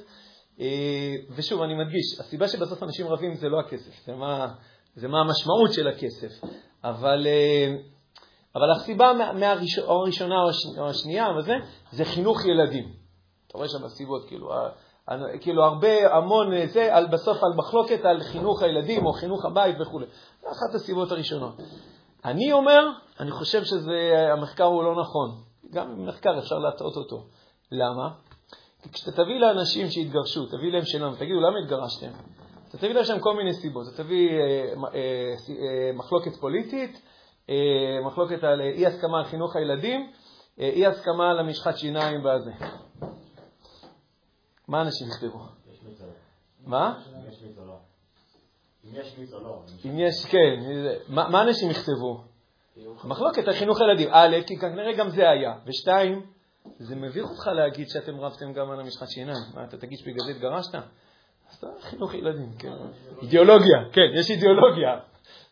[0.61, 4.55] אה, ושוב, אני מדגיש, הסיבה שבסוף אנשים רבים זה לא הכסף, זה מה,
[4.95, 6.49] זה מה המשמעות של הכסף.
[6.85, 7.77] אבל, אה,
[8.55, 9.13] אבל הסיבה
[9.79, 10.35] או הראשונה
[10.79, 11.53] או השנייה, וזה,
[11.93, 13.00] זה חינוך ילדים.
[13.51, 14.51] אתה רואה שם סיבות, כאילו,
[15.41, 20.01] כאילו הרבה, המון, זה, על, בסוף על מחלוקת על חינוך הילדים או חינוך הבית וכו'.
[20.43, 21.55] זו אחת הסיבות הראשונות.
[22.25, 22.89] אני אומר,
[23.21, 25.31] אני חושב שהמחקר הוא לא נכון.
[25.71, 27.25] גם במחקר אפשר להטעות אותו.
[27.73, 28.09] למה?
[28.83, 32.11] כי כשאתה תביא לאנשים שהתגרשו, תביא להם שאלה ותגידו, למה התגרשתם?
[32.69, 33.87] אתה תביא להם שם כל מיני סיבות.
[33.89, 37.03] אתה תביא אה, אה, אה, מחלוקת פוליטית,
[37.51, 37.55] אה,
[38.05, 40.11] מחלוקת על אי הסכמה על חינוך הילדים,
[40.61, 42.53] אה, אי הסכמה על המשחת שיניים והזה.
[44.71, 45.39] מה אנשים יכתבו?
[46.67, 46.99] מה?
[47.15, 47.43] אם יש
[49.19, 49.63] מיץ או לא.
[49.85, 50.57] אם יש, כן.
[51.09, 52.25] מה אנשים יכתבו?
[53.05, 54.09] מחלוקת על חינוך הילדים.
[54.13, 55.55] א', כי כנראה גם זה היה.
[55.67, 56.27] ושתיים,
[56.79, 59.45] זה מביך אותך להגיד שאתם רבתם גם על המשחת שיניים.
[59.55, 60.75] מה, אתה תגיד שבגלל זה התגרשת?
[61.51, 62.73] אז חינוך ילדים, כן.
[63.23, 65.01] אידיאולוגיה, כן, יש אידיאולוגיה.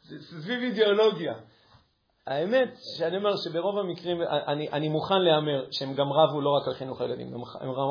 [0.02, 1.34] זה סביב אידיאולוגיה.
[2.28, 6.74] האמת שאני אומר שברוב המקרים, אני, אני מוכן להמר שהם גם רבו לא רק על
[6.74, 7.40] חינוך הילדים, הם,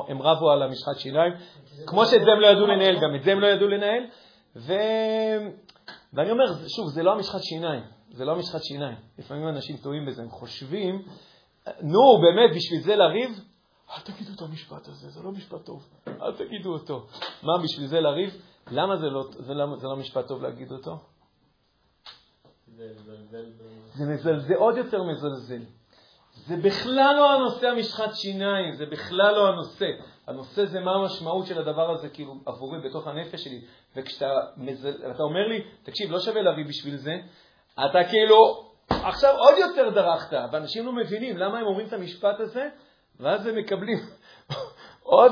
[0.07, 1.33] הם רבו על המשחת שיניים,
[1.85, 4.03] כמו שאת זה הם לא ידעו לנהל, גם את זה הם לא ידעו לנהל.
[4.55, 4.73] ו...
[6.13, 8.97] ואני אומר, שוב, זה לא המשחת שיניים, זה לא המשחת שיניים.
[9.17, 11.01] לפעמים אנשים טועים בזה, הם חושבים,
[11.81, 13.31] נו, באמת, בשביל זה לריב?
[13.89, 17.05] אל תגידו את המשפט הזה, זה לא משפט טוב, אל תגידו אותו.
[17.43, 18.41] מה, בשביל זה לריב?
[18.71, 20.97] למה זה לא, זה לא, זה לא משפט טוב להגיד אותו?
[23.95, 25.61] זה מזלזל, זה עוד יותר מזלזל.
[26.45, 29.85] זה בכלל לא הנושא המשחת שיניים, זה בכלל לא הנושא.
[30.27, 33.61] הנושא זה מה המשמעות של הדבר הזה כאילו עבורי בתוך הנפש שלי.
[33.95, 34.25] וכשאתה
[34.57, 34.93] מזל...
[35.19, 37.17] אומר לי, תקשיב, לא שווה להביא בשביל זה,
[37.73, 42.69] אתה כאילו עכשיו עוד יותר דרכת, ואנשים לא מבינים למה הם אומרים את המשפט הזה,
[43.19, 43.97] ואז הם מקבלים
[45.03, 45.31] עוד,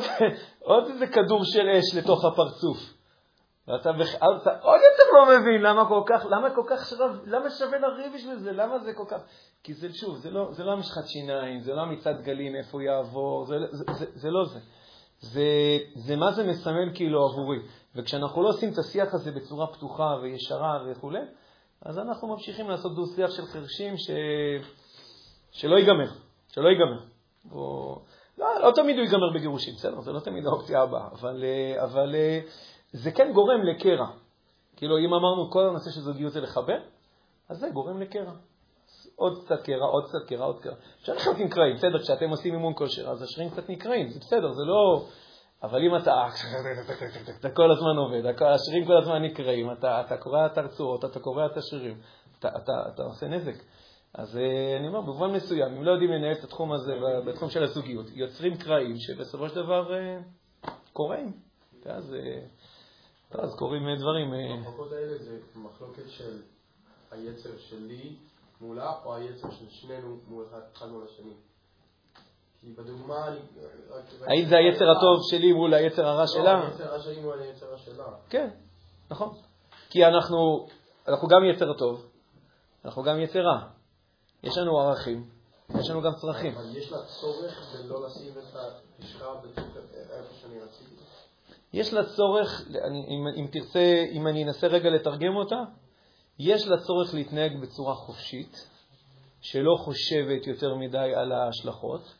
[0.60, 2.94] עוד איזה כדור של אש לתוך הפרצוף.
[3.67, 7.80] ואתה אתה עוד יותר לא מבין למה כל כך, למה כל כך שרב, למה שווה
[7.80, 9.21] לריב בשביל זה, למה זה כל כך...
[9.63, 12.82] כי זה, שוב, זה לא, זה לא המשחת שיניים, זה לא המצעד גלים, איפה הוא
[12.82, 14.60] יעבור, זה, זה, זה, זה לא זה.
[15.19, 15.47] זה,
[15.95, 17.60] זה מה זה מסמל כאילו עבורי.
[17.95, 21.19] וכשאנחנו לא עושים את השיח הזה בצורה פתוחה וישרה וכולי,
[21.82, 24.10] אז אנחנו ממשיכים לעשות דו-שיח של חרשים ש...
[25.51, 26.10] שלא ייגמר,
[26.47, 27.04] שלא ייגמר.
[27.51, 27.99] או...
[28.38, 31.43] לא, לא תמיד הוא ייגמר בגירושים, בסדר, זה לא תמיד האופציה הבאה, אבל,
[31.84, 32.15] אבל
[32.95, 34.08] זה כן גורם לקרע.
[34.75, 36.77] כאילו, אם אמרנו כל הנושא של זוגיות זה לחבר,
[37.49, 38.31] אז זה גורם לקרע.
[39.15, 40.75] עוד קצת קרע, עוד קצת קרע, עוד קרע.
[41.01, 44.51] אפשר לחיות עם קרעים, בסדר, כשאתם עושים אימון כושר, אז השרירים קצת נקרעים, זה בסדר,
[44.51, 45.05] זה לא...
[45.63, 46.27] אבל אם אתה,
[47.39, 51.45] אתה כל הזמן עובד, השרירים כל הזמן נקרעים, אתה, אתה קורע את הרצועות, אתה קורע
[51.45, 51.97] את השרירים,
[52.39, 53.55] אתה, אתה, אתה עושה נזק.
[54.13, 54.39] אז
[54.79, 56.93] אני אומר, במובן מסוים, אם לא יודעים לנהל את התחום הזה
[57.27, 59.93] בתחום של הזוגיות, יוצרים קרעים שבסופו של דבר
[60.93, 61.31] קורעים.
[61.86, 62.15] ואז
[63.39, 64.34] אז קורים דברים.
[64.34, 66.41] המחלוקות האלה זה מחלוקת של
[67.12, 68.15] היצר שלי
[68.62, 71.34] מולה, או היצר של שנינו מול אחד מול השני.
[72.62, 73.26] כי בדוגמה.
[74.21, 76.43] האם זה היצר הטוב שלי מול היצר הרע שלה?
[76.43, 78.06] לא, היצר הרע שלי מול היצר הרע שלה.
[78.30, 78.50] כן,
[79.12, 79.38] נכון.
[79.89, 80.67] כי אנחנו,
[81.08, 82.06] אנחנו גם יצר טוב,
[82.86, 83.67] אנחנו גם יצר רע.
[84.43, 85.30] יש לנו ערכים,
[85.80, 86.56] יש לנו גם צרכים.
[86.56, 88.56] אבל יש לה צורך בלא לשים את
[89.00, 89.34] הפשרה
[90.10, 90.95] איפה שאני רציתי?
[91.73, 92.62] יש לה צורך,
[93.08, 95.63] אם, אם תרצה, אם אני אנסה רגע לתרגם אותה,
[96.39, 98.67] יש לה צורך להתנהג בצורה חופשית,
[99.41, 102.15] שלא חושבת יותר מדי על ההשלכות.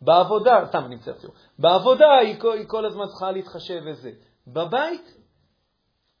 [0.00, 4.10] בעבודה, סתם אני מצטער, בעבודה היא, היא כל הזמן צריכה להתחשב וזה.
[4.46, 5.16] בבית,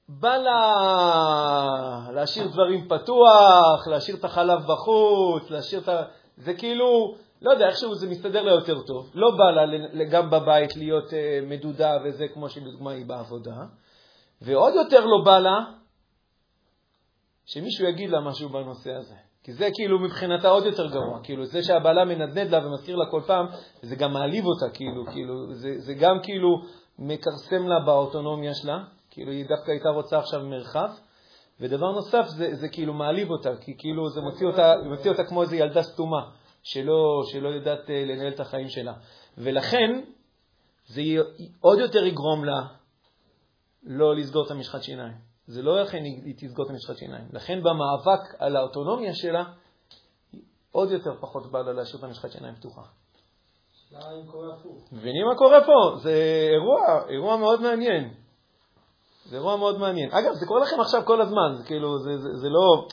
[0.08, 6.02] בא לה להשאיר דברים פתוח, להשאיר את החלב בחוץ, להשאיר את ה...
[6.36, 9.10] זה כאילו, לא יודע, איכשהו זה מסתדר לה יותר טוב.
[9.14, 9.50] לא בא
[9.92, 13.56] לה גם בבית להיות אה, מדודה וזה כמו שלדוגמה היא בעבודה.
[14.42, 15.64] ועוד יותר לא בא לה
[17.46, 19.14] שמישהו יגיד לה משהו בנושא הזה.
[19.42, 21.20] כי זה כאילו מבחינתה עוד יותר גרוע.
[21.22, 23.46] כאילו זה שהבעלה מנדנד לה ומזכיר לה כל פעם,
[23.82, 26.48] זה גם מעליב אותה, כאילו, כאילו, זה, זה גם כאילו
[26.98, 28.78] מכרסם לה באוטונומיה שלה.
[29.10, 30.88] כאילו היא דווקא הייתה רוצה עכשיו מרחב.
[31.60, 35.42] ודבר נוסף, זה, זה כאילו מעליב אותה, כי כאילו זה מוציא אותה, מוציא אותה כמו
[35.42, 36.30] איזו ילדה סתומה.
[36.66, 38.92] שלא, שלא יודעת אה, לנהל את החיים שלה.
[39.38, 40.00] ולכן,
[40.86, 41.02] זה
[41.60, 42.60] עוד יותר יגרום לה
[43.82, 45.12] לא לסגור את המשחת שיניים.
[45.46, 47.24] זה לא לכן היא תסגור את המשחת שיניים.
[47.32, 49.44] לכן במאבק על האוטונומיה שלה,
[50.72, 52.82] עוד יותר פחות בא לה להשאיר את המשחת שיניים פתוחה.
[54.92, 55.98] מבינים מה קורה פה?
[56.02, 58.14] זה אירוע, אירוע מאוד מעניין.
[59.24, 60.10] זה אירוע מאוד מעניין.
[60.10, 62.88] אגב, זה קורה לכם עכשיו כל הזמן, זה כאילו, זה, זה, זה לא...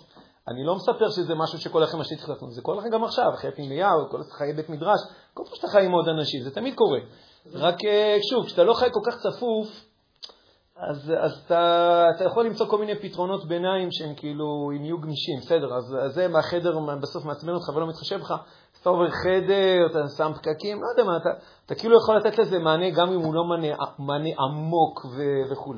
[0.47, 3.51] אני לא מספר שזה משהו שכל לכם השני צריך זה קורה לכם גם עכשיו, חיי
[3.51, 4.99] פנימייה כל חיי בית מדרש,
[5.33, 6.99] כל פעם שאתה חי עם עוד אנשים, זה תמיד קורה.
[7.53, 9.67] רק אה, שוב, כשאתה לא חי כל כך צפוף,
[10.77, 15.39] אז, אז אתה, אתה יכול למצוא כל מיני פתרונות ביניים שהם כאילו, אם יהיו גמישים,
[15.39, 19.85] בסדר, אז, אז זה מהחדר בסוף מעצבן אותך ולא מתחשב בך, אז אתה עובר חדר,
[19.91, 21.29] אתה שם פקקים, לא יודע מה, אתה,
[21.65, 23.67] אתה כאילו יכול לתת לזה מענה גם אם הוא לא מענה,
[23.99, 25.73] מענה עמוק ו, וכו'.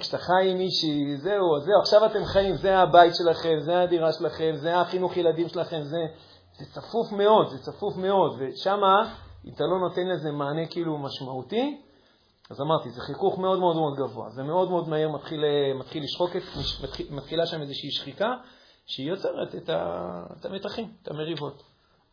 [0.00, 4.52] כשאתה חי עם מישהי, זהו, זהו, עכשיו אתם חיים, זה הבית שלכם, זה הדירה שלכם,
[4.54, 5.98] זה החינוך ילדים שלכם, זה,
[6.58, 11.80] זה צפוף מאוד, זה צפוף מאוד, ושמה, אם אתה לא נותן לזה מענה כאילו משמעותי,
[12.50, 15.44] אז אמרתי, זה חיכוך מאוד מאוד מאוד גבוה, זה מאוד מאוד מהר מתחיל,
[15.74, 16.30] מתחיל לשחוק,
[16.82, 18.34] מתחיל, מתחילה שם איזושהי שחיקה,
[18.86, 21.62] שהיא יוצרת את, ה, את המתחים, את המריבות.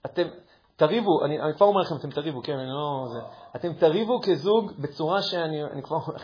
[0.05, 0.27] אתם
[0.75, 3.07] תריבו, אני, אני כבר אומר לכם, אתם תריבו, כן, אני לא...
[3.13, 3.19] זה,
[3.55, 6.17] אתם תריבו כזוג בצורה שאני אני כבר אומר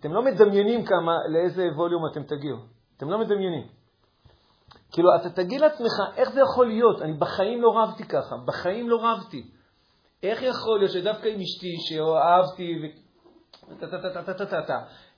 [0.00, 2.58] אתם לא מדמיינים כמה, לאיזה ווליום אתם תגיעו.
[2.96, 3.66] אתם לא מדמיינים.
[4.92, 7.02] כאילו, אתה תגיד לעצמך, איך זה יכול להיות?
[7.02, 9.50] אני בחיים לא רבתי ככה, בחיים לא רבתי.
[10.22, 12.92] איך יכול להיות שדווקא עם אשתי, שאהבתי,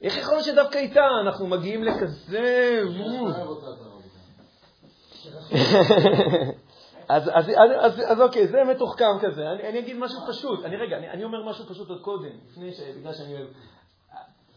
[0.03, 2.81] איך יכול להיות שדווקא איתה אנחנו מגיעים לכזה...
[7.09, 9.43] אז, אז, אז, אז אוקיי, זה מתוחכם כזה.
[9.51, 10.64] אני, אני אגיד משהו פשוט.
[10.64, 12.81] אני רגע, אני, אני אומר משהו פשוט עוד קודם, לפני ש...
[12.81, 13.47] בגלל שאני אוהב...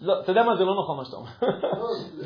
[0.03, 1.29] לא, אתה יודע מה, זה לא נכון מה שאתה אומר.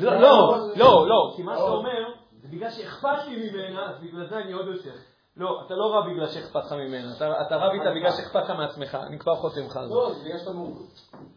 [0.00, 2.08] לא, לא, לא, לא, כי מה שאתה אומר,
[2.42, 4.90] זה בגלל שאכפת לי ממנה, אז בגלל זה אני עוד יותר.
[5.36, 7.12] לא, אתה לא רב בגלל שאכפת לך ממנה,
[7.46, 9.94] אתה רב איתה בגלל שאכפת לך מעצמך, אני כבר חותם לך על זה.
[9.94, 10.50] לא, זה בגלל שאתה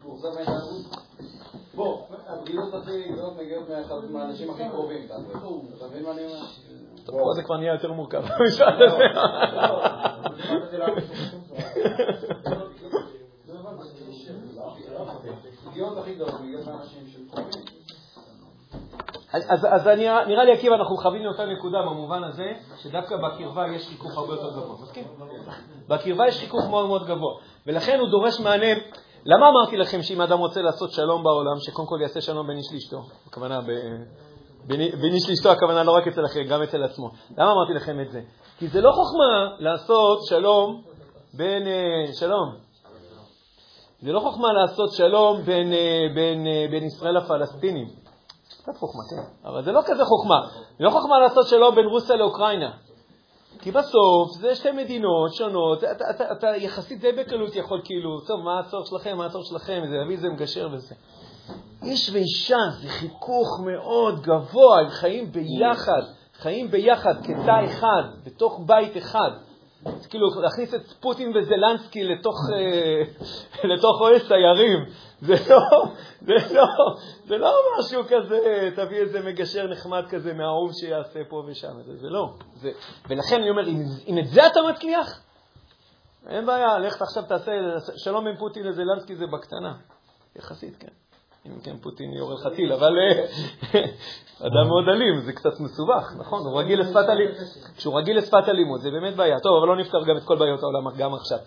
[0.04, 0.96] מאוכזב מההתנהגות.
[1.74, 3.64] בוא, הבגידות הכי גדולות מגיעות
[4.10, 6.40] מהאנשים הכי קרובים, אתה מבין מה אני אומר?
[7.06, 9.04] פה זה כבר נהיה יותר מורכב, המשפט הזה.
[19.32, 23.88] אז, אז אני, נראה לי, עקיבא, אנחנו מכוונים לאותה נקודה במובן הזה, שדווקא בקרבה יש
[23.88, 24.76] חיכוך הרבה יותר גבוה.
[24.82, 25.04] מסכים?
[25.88, 27.34] בקרבה יש חיכוך מאוד מאוד גבוה.
[27.66, 28.72] ולכן הוא דורש מענה.
[29.24, 32.72] למה אמרתי לכם שאם אדם רוצה לעשות שלום בעולם, שקודם כל יעשה שלום בין איש
[32.72, 33.02] לאשתו?
[33.26, 33.60] הכוונה,
[35.00, 37.10] בין איש לאשתו, הכוונה לא רק אצל אחר, גם אצל עצמו.
[37.38, 38.20] למה אמרתי לכם את זה?
[38.58, 40.82] כי זה לא חוכמה לעשות שלום
[41.34, 41.66] בין...
[41.66, 42.71] אה, שלום.
[44.02, 47.88] זה לא חוכמה לעשות שלום בין, אה, בין, אה, בין ישראל לפלסטינים.
[48.62, 50.40] קצת חוכמה, כן, אבל זה לא כזה חוכמה.
[50.78, 52.70] זה לא חוכמה לעשות שלום בין רוסיה לאוקראינה.
[53.60, 58.40] כי בסוף זה שתי מדינות שונות, אתה, אתה, אתה יחסית די בקלות יכול כאילו, טוב,
[58.40, 60.94] מה הצורך שלכם, מה הצורך שלכם, זה להביא איזה מגשר וזה.
[61.82, 66.02] איש ואישה זה חיכוך מאוד גבוה, הם חיים ביחד,
[66.34, 69.30] חיים ביחד כתא אחד, בתוך בית אחד.
[69.84, 73.02] זה כאילו להכניס את פוטין וזלנסקי לתוך, אה,
[73.74, 74.84] לתוך אוהל סיירים.
[75.20, 75.60] זה לא,
[76.20, 76.66] זה לא,
[77.24, 81.82] זה לא משהו כזה, תביא איזה מגשר נחמד כזה מהאהוב שיעשה פה ושם.
[81.86, 82.34] זה, זה לא.
[82.54, 82.70] זה,
[83.08, 85.22] ולכן אני אומר, אם, אם את זה אתה מצליח,
[86.28, 87.52] אין בעיה, לך עכשיו תעשה
[87.96, 89.74] שלום עם פוטין לזלנסקי זה בקטנה.
[90.36, 91.11] יחסית, כן.
[91.46, 93.24] אם כן פוטין יורה לך טיל, אבל אה,
[94.46, 96.46] אדם מאוד אלים, זה קצת מסובך, נכון?
[96.46, 97.36] הוא רגיל לשפת אלימות.
[97.76, 99.40] כשהוא רגיל לשפת אלימות, זה באמת בעיה.
[99.40, 101.38] טוב, אבל לא נפתר גם את כל בעיות העולם גם עכשיו.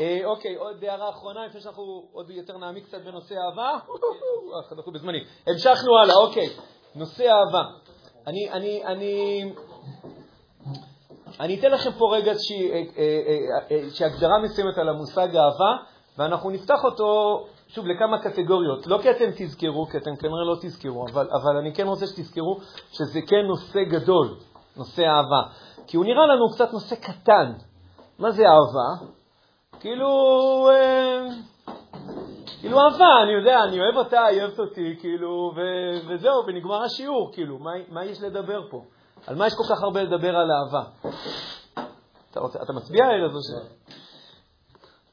[0.00, 3.70] אה, אוקיי, עוד הערה אחרונה, לפני שאנחנו עוד יותר נעמיק קצת בנושא אהבה.
[4.76, 5.24] אנחנו בזמני.
[5.46, 6.48] המשכנו הלאה, אוקיי.
[6.94, 7.62] נושא אהבה.
[8.26, 9.44] אני, אני, אני...
[11.40, 15.76] אני אתן לכם פה רגע איזושהי אה, הגדרה מסוימת על המושג אהבה,
[16.18, 17.40] ואנחנו נפתח אותו
[17.74, 18.86] שוב, לכמה קטגוריות.
[18.86, 22.58] לא כי אתם תזכרו, כי אתם כנראה לא תזכרו, אבל, אבל אני כן רוצה שתזכרו
[22.92, 24.34] שזה כן נושא גדול,
[24.76, 25.42] נושא אהבה.
[25.86, 27.52] כי הוא נראה לנו קצת נושא קטן.
[28.18, 29.06] מה זה אהבה?
[29.80, 30.08] כאילו,
[30.70, 31.26] אה,
[32.60, 35.60] כאילו אהבה, אני יודע, אני אוהב אותה, היא אוהבת אותי, כאילו, ו,
[36.08, 38.84] וזהו, ונגמר השיעור, כאילו, מה, מה יש לדבר פה?
[39.26, 40.90] על מה יש כל כך הרבה לדבר על אהבה?
[42.30, 43.50] אתה, רוצה, אתה מצביע, ארז, או ש...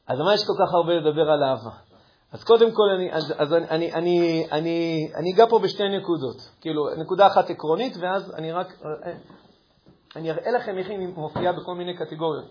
[0.07, 1.88] אז מה יש כל כך הרבה לדבר על אהבה?
[2.31, 6.49] אז קודם כל, אני, אז, אז אני, אני, אני, אני, אני אגע פה בשתי נקודות.
[6.61, 8.81] כאילו, נקודה אחת עקרונית, ואז אני רק,
[10.15, 12.45] אני אראה לכם איך היא מופיעה בכל מיני קטגוריות.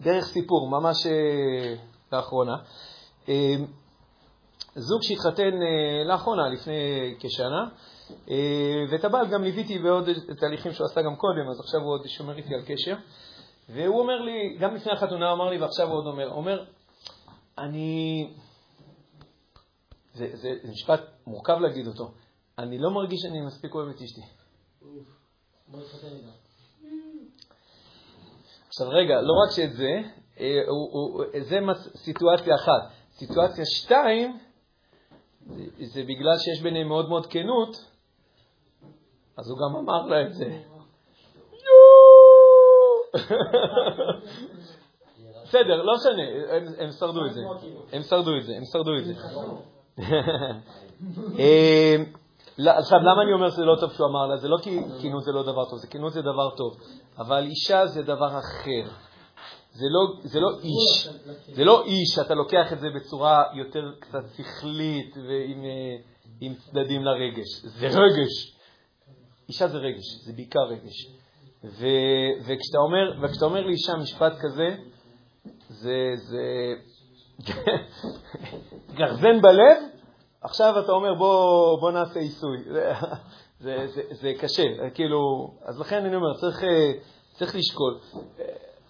[0.00, 1.74] דרך סיפור, ממש אה,
[2.12, 2.56] לאחרונה.
[3.28, 3.54] אה,
[4.74, 7.68] זוג שהתחתן אה, לאחרונה, לפני כשנה,
[8.90, 10.08] ואת הבעל גם ליוויתי בעוד
[10.40, 12.96] תהליכים שהוא עשה גם קודם, אז עכשיו הוא עוד שומר איתי על קשר.
[13.68, 16.64] והוא אומר לי, גם לפני החתונה הוא אמר לי, ועכשיו הוא עוד אומר, אומר,
[17.58, 18.34] אני...
[20.14, 22.10] זה, זה, זה משפט מורכב להגיד אותו.
[22.58, 24.20] אני לא מרגיש שאני מספיק אוהב את אשתי.
[28.68, 30.00] עכשיו רגע, לא רק שאת זה,
[30.40, 31.58] אה, הוא, הוא, זה
[31.96, 32.92] סיטואציה אחת.
[33.12, 34.38] סיטואציה שתיים,
[35.46, 37.76] זה, זה בגלל שיש ביניהם מאוד מאוד כנות,
[39.36, 40.62] אז הוא גם אמר לה את זה.
[45.48, 46.22] בסדר, לא משנה,
[46.78, 47.40] הם, שרדו את זה.
[47.92, 49.12] הם שרדו את זה, הם שרדו את זה.
[51.38, 51.96] אה,
[52.58, 54.36] לא, עכשיו, למה אני אומר שזה לא טוב שהוא אמר לה?
[54.36, 56.76] זה לא כי כינות זה לא דבר טוב, זה כינות זה דבר טוב,
[57.18, 58.90] אבל אישה זה דבר אחר.
[59.72, 61.08] זה לא, זה לא איש,
[61.54, 65.64] זה לא איש שאתה לוקח את זה בצורה יותר קצת שכלית ועם
[66.50, 67.60] אה, צדדים לרגש.
[67.62, 68.56] זה רגש.
[69.48, 71.06] אישה זה רגש, זה בעיקר רגש.
[71.64, 71.86] ו,
[72.40, 74.76] וכשאתה, אומר, וכשאתה אומר לאישה משפט כזה,
[75.80, 76.74] זה, זה
[78.94, 79.78] גרזן בלב,
[80.42, 82.58] עכשיו אתה אומר בוא, בוא נעשה עיסוי.
[82.72, 82.92] זה,
[83.60, 84.62] זה, זה, זה קשה,
[84.94, 86.92] כאילו, אז לכן אני אומר, צריך, אה,
[87.32, 87.98] צריך לשקול.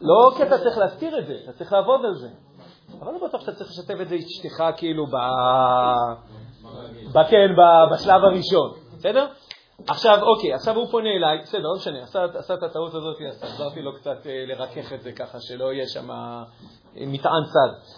[0.00, 2.28] לא כי אתה צריך להסתיר את זה, אתה צריך לעבוד על זה.
[3.00, 5.16] אבל לא בטוח שאתה צריך לשתף את זה אשתך כאילו ב...
[7.12, 7.22] ב...
[7.30, 7.48] כן.
[7.92, 9.26] בשלב הראשון, בסדר?
[9.86, 13.82] עכשיו, אוקיי, עכשיו הוא פונה אליי, בסדר, לא משנה, עשה, את הטעות הזאת, אז עזרתי
[13.82, 16.44] לו קצת אה, לרכך את זה ככה, שלא יהיה שם אה,
[16.96, 17.96] מטען צד.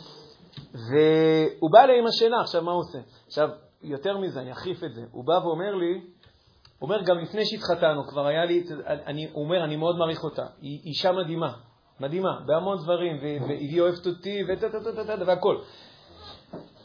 [0.73, 2.99] והוא בא אליי עם השאלה, עכשיו מה הוא עושה?
[3.27, 3.49] עכשיו,
[3.83, 5.03] יותר מזה, אני אחריף את זה.
[5.13, 5.93] הוא בא ואומר לי,
[6.79, 10.47] הוא אומר, גם לפני שהתחתנו, כבר היה לי, אני, הוא אומר, אני מאוד מעריך אותה,
[10.61, 11.53] היא אישה מדהימה,
[12.01, 14.39] מדהימה, בהמון דברים, והיא אוהבת אותי,
[15.27, 15.61] והכול.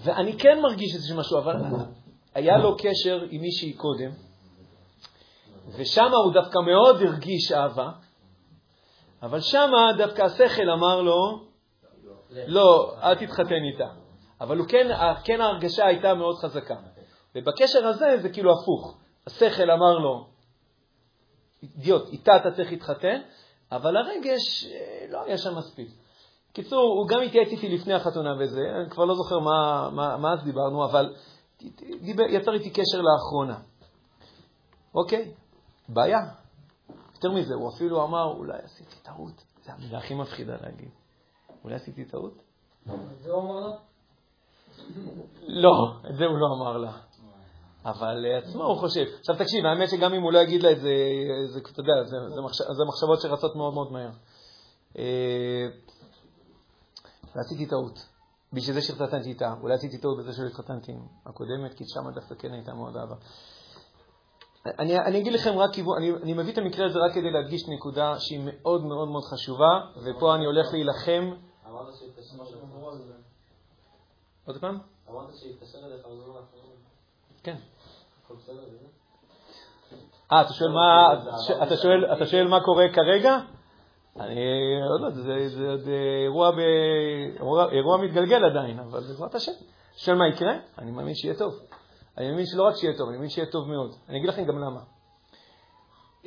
[0.04, 1.56] ואני כן מרגיש איזה משהו, אבל
[2.36, 4.12] היה לו קשר עם מישהי קודם,
[5.68, 7.90] ושם הוא דווקא מאוד הרגיש אהבה,
[9.22, 11.44] אבל שם דווקא השכל אמר לו,
[12.48, 13.88] לא, אל תתחתן איתה.
[14.42, 14.88] אבל הוא כן,
[15.24, 16.76] כן ההרגשה הייתה מאוד חזקה.
[17.36, 18.98] ובקשר הזה זה כאילו הפוך.
[19.28, 20.28] השכל אמר לו,
[21.64, 23.22] אידיוט, איתה אתה צריך להתחתן,
[23.72, 25.90] אבל הרגש אה, לא היה שם מספיק.
[26.54, 30.34] קיצור, הוא גם התייעץ איתי לפני החתונה וזה, אני כבר לא זוכר מה, מה, מה
[30.34, 31.14] אז דיברנו, אבל
[32.02, 33.60] דיבר, יצר איתי קשר לאחרונה.
[34.96, 35.32] אוקיי,
[35.90, 36.20] בעיה.
[37.14, 39.44] יותר מזה, הוא אפילו אמר, אולי עשיתי טעות.
[39.66, 40.90] זו המילה הכי מפחידה להגיד.
[41.64, 42.34] אולי עשיתי טעות?
[43.22, 43.76] זה הוא אמר לה?
[45.48, 46.92] לא, את זה הוא לא אמר לה.
[47.86, 49.06] אבל עצמו הוא חושב.
[49.20, 50.94] עכשיו תקשיב, האמת שגם אם הוא לא יגיד לה את זה,
[51.54, 54.10] זה אתה יודע, זה, זה, מחש, זה מחשבות שרצות מאוד מאוד מהר.
[54.98, 55.68] אה,
[57.36, 58.06] ועשיתי טעות.
[58.54, 59.54] בשביל זה שהתחתנתי איתה.
[59.62, 63.16] אולי עשיתי טעות בזה שלא התחתנתי עם הקודמת, כי שם דווקא כן הייתה מאוד אהבה.
[64.66, 67.68] אני, אני אגיד לכם רק כיוון, אני, אני מביא את המקרה הזה רק כדי להדגיש
[67.68, 71.32] נקודה שהיא מאוד מאוד מאוד חשובה, ופה אני הולך להילחם.
[74.46, 74.78] עוד פעם?
[75.10, 76.76] אמרת שהתקשר אליך בזמן האחרון.
[77.44, 77.56] כן.
[80.32, 81.14] אה, אתה שואל מה,
[81.64, 83.38] אתה שואל, אתה שואל מה קורה כרגע?
[84.20, 84.42] אני
[84.92, 85.88] עוד לא, זה, זה עוד
[86.24, 86.60] אירוע, ב,
[87.36, 89.52] אירוע, אירוע מתגלגל עדיין, אבל בעזרת השם.
[89.96, 90.54] שואל מה יקרה?
[90.78, 91.60] אני מאמין שיהיה טוב.
[92.18, 93.96] אני מאמין שלא רק שיהיה טוב, אני מאמין שיהיה טוב מאוד.
[94.10, 94.80] אני אגיד לכם גם למה.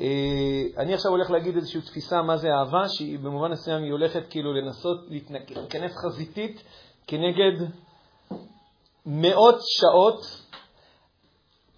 [0.01, 4.23] אה, אני עכשיו הולך להגיד איזושהי תפיסה מה זה אהבה, שהיא במובן מסוים היא הולכת
[4.31, 6.63] כאילו לנסות להיכנס חזיתית
[7.07, 7.67] כנגד
[9.07, 10.21] מאות שעות.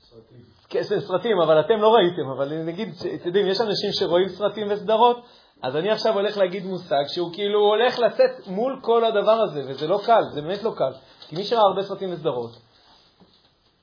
[0.00, 1.00] סרטים.
[1.00, 5.16] סרטים, אבל אתם לא ראיתם, אבל נגיד, אתם יודעים, יש אנשים שרואים סרטים וסדרות,
[5.62, 9.86] אז אני עכשיו הולך להגיד מושג שהוא כאילו הולך לצאת מול כל הדבר הזה, וזה
[9.86, 10.92] לא קל, זה באמת לא קל.
[11.28, 12.50] כי מי שראה הרבה סרטים וסדרות,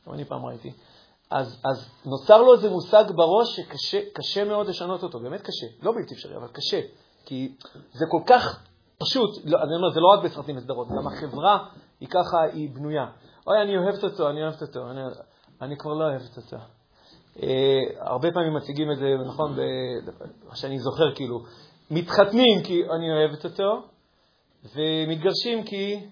[0.07, 0.71] גם אני פעם ראיתי,
[1.31, 6.13] אז, אז נוצר לו איזה מושג בראש שקשה מאוד לשנות אותו, באמת קשה, לא בלתי
[6.13, 6.81] אפשרי, אבל קשה,
[7.25, 7.55] כי
[7.93, 8.63] זה כל כך
[8.97, 11.67] פשוט, לא, אני אומר, זה לא רק בסרטים וסדרות, גם החברה
[11.99, 13.05] היא ככה, היא בנויה.
[13.47, 15.01] אוי, אני אוהבת אותו, אני אוהבת אותו, אני,
[15.61, 16.57] אני כבר לא אוהבת אותו.
[17.43, 19.57] אה, הרבה פעמים מציגים את זה, נכון,
[20.47, 21.43] מה שאני זוכר, כאילו,
[21.91, 23.83] מתחתנים כי אני אוהבת אותו,
[24.75, 26.09] ומתגרשים כי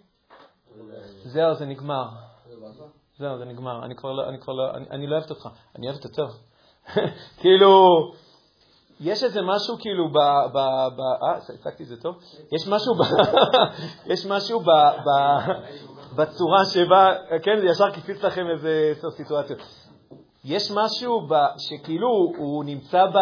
[1.24, 2.23] זהו, זה נגמר.
[3.18, 3.86] זהו, זה נגמר.
[3.86, 5.50] אני כבר לא, אני כבר לא, אני, אני לא אוהבת אותך.
[5.76, 6.28] אני אוהבת אותו.
[7.42, 7.88] כאילו,
[9.00, 10.18] יש איזה משהו כאילו ב...
[10.54, 10.58] ב,
[10.96, 12.16] ב אה, הצגתי את זה טוב?
[12.52, 13.02] יש משהו ב...
[14.14, 14.70] יש משהו ב,
[15.06, 15.10] ב,
[16.16, 17.10] בצורה שבה,
[17.44, 19.60] כן, ישר קפיץ לכם איזה סיטואציות.
[20.46, 23.18] יש משהו ב, שכאילו הוא נמצא ב...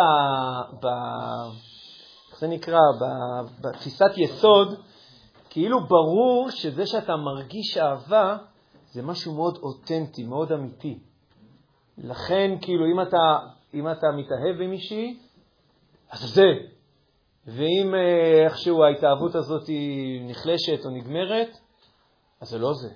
[0.84, 0.88] ב
[2.32, 2.80] איך זה נקרא?
[3.02, 3.06] ב,
[3.62, 4.76] בתפיסת יסוד,
[5.50, 8.38] כאילו ברור שזה שאתה מרגיש אהבה,
[8.92, 11.00] זה משהו מאוד אותנטי, מאוד אמיתי.
[11.98, 13.38] לכן, כאילו, אם אתה,
[13.74, 15.20] אם אתה מתאהב עם מישהי,
[16.12, 16.48] אז זה.
[17.48, 19.70] ואם אה, איכשהו ההתאהבות הזאת
[20.22, 21.58] נחלשת או נגמרת,
[22.42, 22.90] אז זה לא זה.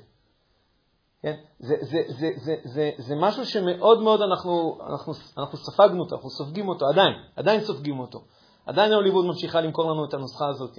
[1.22, 1.36] כן?
[1.60, 6.30] זה, זה, זה, זה, זה, זה משהו שמאוד מאוד אנחנו, אנחנו, אנחנו ספגנו אותו, אנחנו
[6.30, 8.20] סופגים אותו, עדיין, עדיין סופגים אותו.
[8.66, 10.78] עדיין הוליווד ממשיכה למכור לנו את הנוסחה הזאת,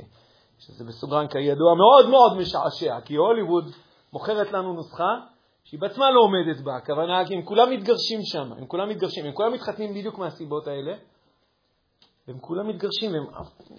[0.58, 3.64] שזה בסוגריים כידוע מאוד מאוד משעשע, כי הוליווד
[4.16, 5.14] מוכרת לנו נוסחה
[5.64, 9.32] שהיא בעצמה לא עומדת בה, הכוונה כי הם כולם מתגרשים שם, הם כולם מתגרשים, הם
[9.32, 10.94] כולם מתחתנים בדיוק מהסיבות האלה,
[12.28, 13.26] והם כולם מתגרשים, והם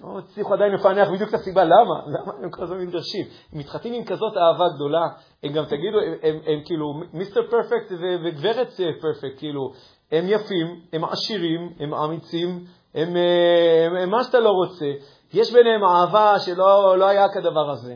[0.04, 1.96] לא הצליחו עדיין לפענח בדיוק את הסיבה, למה?
[2.08, 3.26] למה הם כל הזמן מתגרשים?
[3.54, 5.08] הם מתחתנים עם כזאת אהבה גדולה,
[5.44, 7.92] הם גם תגידו, הם, הם, הם כאילו מיסטר פרפקט
[8.26, 8.70] וגברת
[9.02, 9.72] פרפקט, כאילו,
[10.12, 12.66] הם יפים, הם עשירים, הם אמיצים,
[12.96, 14.92] הם, הם, הם מה שאתה לא רוצה,
[15.34, 17.96] יש ביניהם אהבה שלא לא היה כדבר הזה.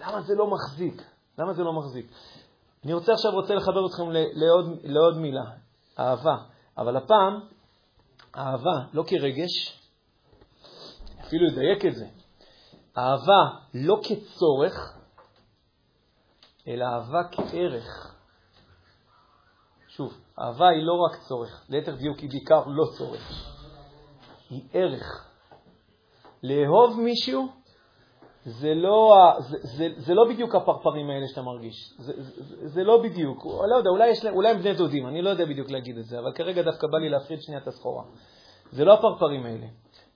[0.00, 1.15] למה זה לא מחזיק?
[1.38, 2.06] למה זה לא מחזיק?
[2.84, 5.44] אני רוצה עכשיו רוצה לחבר אתכם לעוד, לעוד מילה,
[5.98, 6.36] אהבה.
[6.78, 7.40] אבל הפעם,
[8.36, 9.82] אהבה לא כרגש,
[11.20, 12.06] אפילו לדייק את זה,
[12.98, 14.98] אהבה לא כצורך,
[16.68, 18.14] אלא אהבה כערך.
[19.88, 23.52] שוב, אהבה היא לא רק צורך, ליתר דיוק היא בעיקר לא צורך,
[24.50, 25.28] היא ערך.
[26.42, 27.48] לאהוב מישהו
[28.46, 31.94] זה לא, זה, זה, זה לא בדיוק הפרפרים האלה שאתה מרגיש.
[31.98, 33.46] זה, זה, זה לא בדיוק.
[33.46, 36.18] לא יודע, אולי, יש, אולי הם בני דודים, אני לא יודע בדיוק להגיד את זה,
[36.18, 38.04] אבל כרגע דווקא בא לי להפריד שנייה את הסחורה.
[38.70, 39.66] זה לא הפרפרים האלה.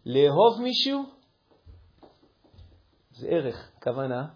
[0.07, 1.03] לאהוב מישהו
[3.13, 4.27] זה ערך, כוונה.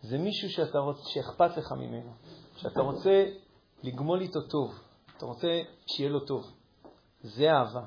[0.00, 2.10] זה מישהו שאתה רוצ, שאכפת לך ממנו,
[2.56, 3.26] שאתה רוצה
[3.82, 4.74] לגמול איתו טוב,
[5.16, 6.46] אתה רוצה שיהיה לו טוב.
[7.22, 7.84] זה אהבה.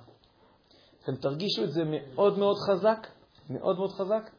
[1.04, 3.08] אתם תרגישו את זה מאוד מאוד חזק,
[3.50, 4.30] מאוד מאוד חזק,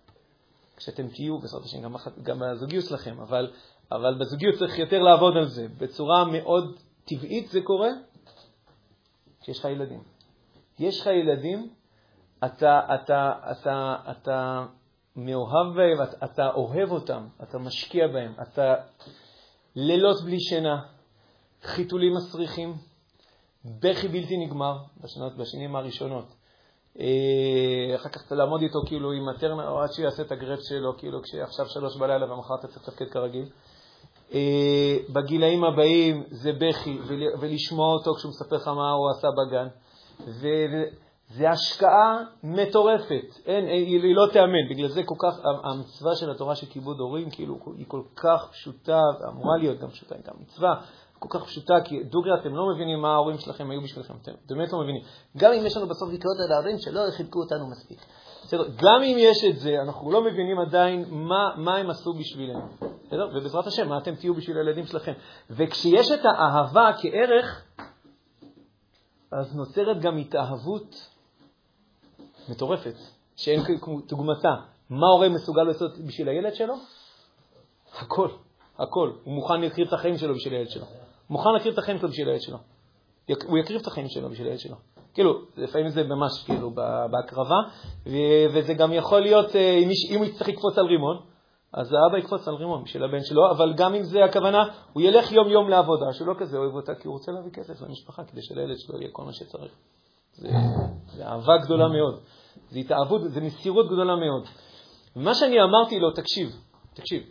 [0.81, 3.53] כשאתם תהיו, בעזרת השם, גם, גם בזוגיות שלכם, אבל,
[3.93, 5.66] אבל בזוגיות צריך יותר לעבוד על זה.
[5.78, 7.89] בצורה מאוד טבעית זה קורה
[9.41, 10.03] כשיש לך ילדים.
[10.78, 11.70] יש לך ילדים,
[12.45, 14.66] אתה, אתה, אתה, אתה
[15.16, 18.74] מאוהב בהם, אתה, אתה אוהב אותם, אתה משקיע בהם, אתה
[19.76, 20.83] לילות בלי שינה,
[21.62, 22.76] חיתולים מסריחים,
[23.64, 26.35] בכי בלתי נגמר בשנות, בשנים הראשונות.
[26.99, 31.22] אה, אחר כך לעמוד איתו כאילו עם מטרנה, או עד שיעשה את הגרף שלו, כאילו
[31.22, 33.49] כשעכשיו שלוש בלילה ומחר אתה צריך לתפקד כרגיל.
[34.34, 36.99] אה, בגילאים הבאים זה בכי,
[37.41, 39.66] ולשמוע אותו כשהוא מספר לך מה הוא עשה בגן.
[40.26, 46.66] וזה השקעה מטורפת, אין, היא, לא תיאמן, בגלל זה כל כך, המצווה של התורה של
[46.66, 50.74] כיבוד הורים, כאילו, היא כל כך פשוטה, אמורה להיות גם פשוטה, היא גם מצווה,
[51.21, 54.73] כל כך פשוטה, כי דוגרי אתם לא מבינים מה ההורים שלכם היו בשבילכם, אתם באמת
[54.73, 55.03] לא מבינים.
[55.37, 57.99] גם אם יש לנו בסוף ביקורת על ההורים שלא חיבקו אותנו מספיק.
[58.45, 62.61] בסדר, גם אם יש את זה, אנחנו לא מבינים עדיין מה, מה הם עשו בשבילנו.
[63.07, 63.29] בסדר?
[63.35, 65.12] ובעזרת השם, מה אתם תהיו בשביל הילדים שלכם.
[65.51, 67.64] וכשיש את האהבה כערך,
[69.33, 71.09] אז נוצרת גם התאהבות
[72.49, 72.95] מטורפת,
[73.37, 74.55] שאין כדוגמתה.
[74.91, 76.75] מה הורה מסוגל לעשות בשביל הילד שלו?
[77.99, 78.29] הכל,
[78.79, 79.12] הכל.
[79.25, 80.87] הוא מוכן להקריב את החיים שלו בשביל הילד שלו.
[81.31, 82.59] מוכן להקריב את החיים שלו בשביל הילד שלו.
[83.47, 84.76] הוא יקריב את החיים שלו בשביל הילד שלו.
[85.14, 86.70] כאילו, לפעמים זה ממש כאילו
[87.11, 87.57] בהקרבה,
[88.53, 89.78] וזה גם יכול להיות, אה,
[90.11, 91.16] אם הוא יצטרך לקפוץ על רימון,
[91.72, 95.33] אז האבא יקפוץ על רימון בשביל הבן שלו, אבל גם אם זה הכוונה, הוא ילך
[95.33, 98.78] יום-יום לעבודה, שהוא לא כזה אוהב אותה, כי הוא רוצה להביא כסף למשפחה, כדי שלילד
[98.78, 99.72] שלו יהיה כל מה שצריך.
[100.33, 100.49] זה,
[101.07, 102.20] זה אהבה גדולה מאוד,
[102.70, 104.45] זה התאהבות, זה מסירות גדולה מאוד.
[105.16, 106.49] ומה שאני אמרתי לו, תקשיב,
[106.95, 107.22] תקשיב,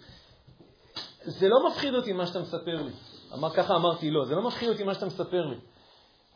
[1.24, 2.92] זה לא מפחיד אותי מה שאתה מספר לי.
[3.34, 5.58] אמר, ככה אמרתי לו, זה לא מפחיד אותי מה שאתה מספר לי.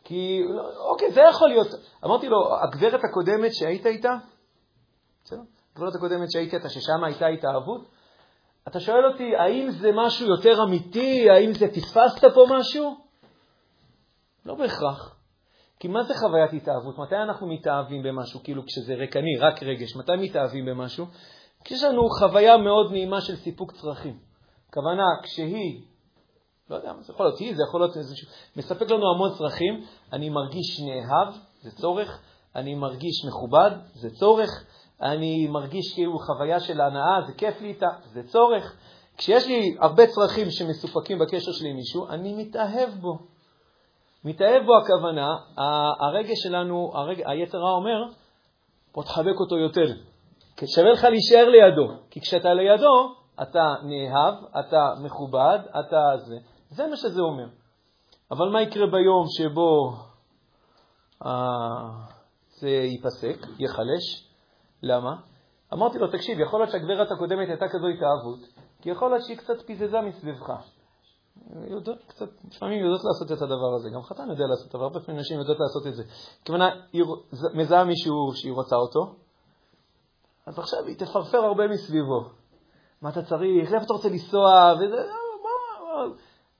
[0.04, 0.42] כי,
[0.90, 1.66] אוקיי, זה יכול להיות.
[2.04, 4.16] אמרתי לו, הגברת הקודמת שהיית איתה,
[5.24, 5.40] בסדר?
[5.74, 7.88] הגברת הקודמת שהיית איתה, ששם הייתה התאהבות,
[8.68, 11.30] אתה שואל אותי, האם זה משהו יותר אמיתי?
[11.30, 12.96] האם זה פספסת פה משהו?
[14.46, 15.16] לא בהכרח.
[15.80, 16.98] כי מה זה חוויית התאהבות?
[16.98, 19.96] מתי אנחנו מתאהבים במשהו, כאילו כשזה רקני, רק רגש?
[19.96, 21.06] מתי מתאהבים במשהו?
[21.64, 24.18] כשיש לנו חוויה מאוד נעימה של סיפוק צרכים.
[24.74, 25.82] כוונה, כשהיא
[26.74, 28.28] לא יודע, זה יכול להיות היא, זה יכול להיות איזשהו...
[28.56, 29.84] מספק לנו המון צרכים.
[30.12, 32.22] אני מרגיש נאהב, זה צורך.
[32.56, 34.64] אני מרגיש מכובד, זה צורך.
[35.02, 38.76] אני מרגיש כאילו חוויה של הנאה, זה כיף לי איתה, זה צורך.
[39.16, 43.18] כשיש לי הרבה צרכים שמסופקים בקשר שלי עם מישהו, אני מתאהב בו.
[44.24, 45.36] מתאהב בו הכוונה,
[46.00, 47.22] הרגש שלנו, הרג...
[47.26, 48.04] היצר רע אומר,
[48.94, 49.86] בוא תחבק אותו יותר.
[50.66, 56.36] שווה לך להישאר לידו, כי כשאתה לידו, אתה נאהב, אתה מכובד, אתה זה.
[56.74, 57.46] זה מה שזה אומר.
[58.30, 59.96] אבל מה יקרה ביום שבו
[61.26, 61.30] אה,
[62.48, 64.28] זה ייפסק, ייחלש?
[64.82, 65.16] למה?
[65.72, 68.38] אמרתי לו, תקשיב, יכול להיות שהגברת הקודמת הייתה כזו התאהבות,
[68.80, 70.50] כי יכול להיות שהיא קצת פיזזה מסביבך.
[71.70, 75.20] יודעות, קצת, לפעמים יודעות לעשות את הדבר הזה, גם חתן יודע לעשות, אבל הרבה פעמים
[75.20, 76.02] נשים יודעות לעשות את זה.
[76.46, 77.04] כוונה, היא
[77.54, 79.14] מזהה מישהו שהיא רוצה אותו,
[80.46, 82.20] אז עכשיו היא תפרפר הרבה מסביבו.
[83.02, 83.72] מה אתה צריך?
[83.74, 84.74] איפה אתה רוצה לנסוע?
[84.76, 86.14] וזה, מה, מה,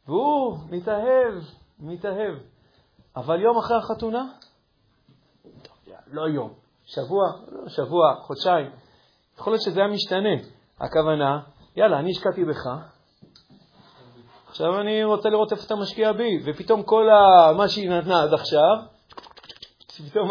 [0.09, 1.35] והוא מתאהב,
[1.79, 2.35] מתאהב.
[3.17, 4.25] אבל יום אחרי החתונה,
[6.13, 6.53] לא יום,
[6.85, 8.71] שבוע, לא שבוע, חודשיים,
[9.39, 10.35] יכול להיות שזה היה משתנה.
[10.81, 11.41] הכוונה,
[11.77, 12.69] יאללה, אני השקעתי בך,
[14.49, 17.53] עכשיו אני רוצה לראות איפה אתה משקיע בי, ופתאום כל ה...
[17.53, 18.77] מה שהיא נתנה עד עכשיו,
[20.11, 20.31] פתאום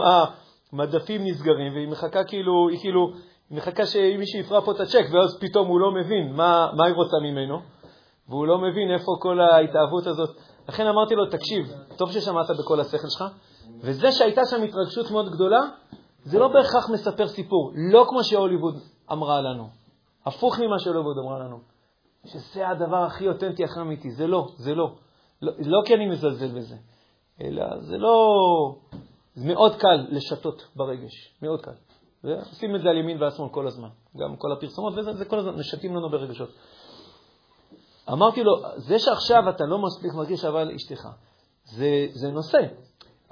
[0.74, 3.14] מדפים נסגרים, והיא מחכה כאילו, היא כאילו,
[3.50, 6.96] היא מחכה שמישהו יפרע פה את הצ'ק, ואז פתאום הוא לא מבין מה, מה היא
[6.96, 7.62] רוצה ממנו,
[8.30, 10.30] והוא לא מבין איפה כל ההתאהבות הזאת.
[10.70, 11.66] לכן אמרתי לו, תקשיב,
[11.98, 13.24] טוב ששמעת בכל השכל שלך,
[13.80, 15.60] וזה שהייתה שם התרגשות מאוד גדולה,
[16.24, 18.76] זה לא בהכרח מספר סיפור, לא כמו שהוליווד
[19.12, 19.68] אמרה לנו,
[20.26, 21.60] הפוך ממה שהוליווד אמרה לנו,
[22.26, 24.96] שזה הדבר הכי אותנטי, הכי אמיתי, זה לא, זה לא.
[25.42, 26.76] לא, לא כי אני מזלזל בזה,
[27.42, 28.16] אלא זה לא...
[29.36, 31.72] זה מאוד קל לשתות ברגש, מאוד קל.
[32.24, 33.88] ועושים את זה על ימין ועל שמאל כל הזמן.
[34.18, 36.50] גם כל הפרסומות, וזה זה כל הזמן, משתים לנו ברגשות.
[38.10, 41.08] אמרתי לו, זה שעכשיו אתה לא מספיק מרגיש אהבה לאשתך,
[41.64, 42.58] זה, זה נושא,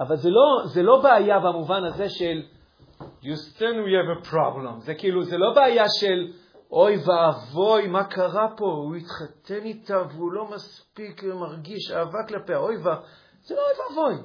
[0.00, 2.42] אבל זה לא, זה לא בעיה במובן הזה של
[3.22, 4.78] Houston, we have a problem.
[4.78, 6.32] זה כאילו, זה לא בעיה של
[6.70, 8.64] אוי ואבוי, מה קרה פה?
[8.64, 12.88] הוא התחתן איתה והוא לא מספיק מרגיש אהבה כלפיה, אוי ו...
[13.42, 14.22] זה לא אוי ואבוי.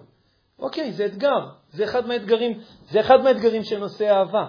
[0.59, 1.49] אוקיי, זה אתגר.
[1.69, 4.47] זה אחד מהאתגרים, זה אחד מהאתגרים של נושא אהבה.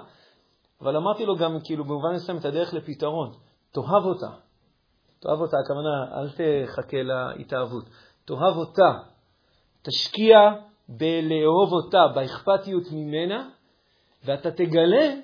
[0.81, 3.33] אבל אמרתי לו גם, כאילו, במובן מסוים, את הדרך לפתרון.
[3.73, 4.48] תאהב אותה.
[5.21, 7.85] תאהב אותה, הכוונה, אל תחכה להתאהבות.
[8.25, 8.93] תאהב אותה.
[9.83, 10.39] תשקיע
[10.89, 13.49] בלאהוב אותה, באכפתיות ממנה,
[14.25, 15.15] ואתה תגלה,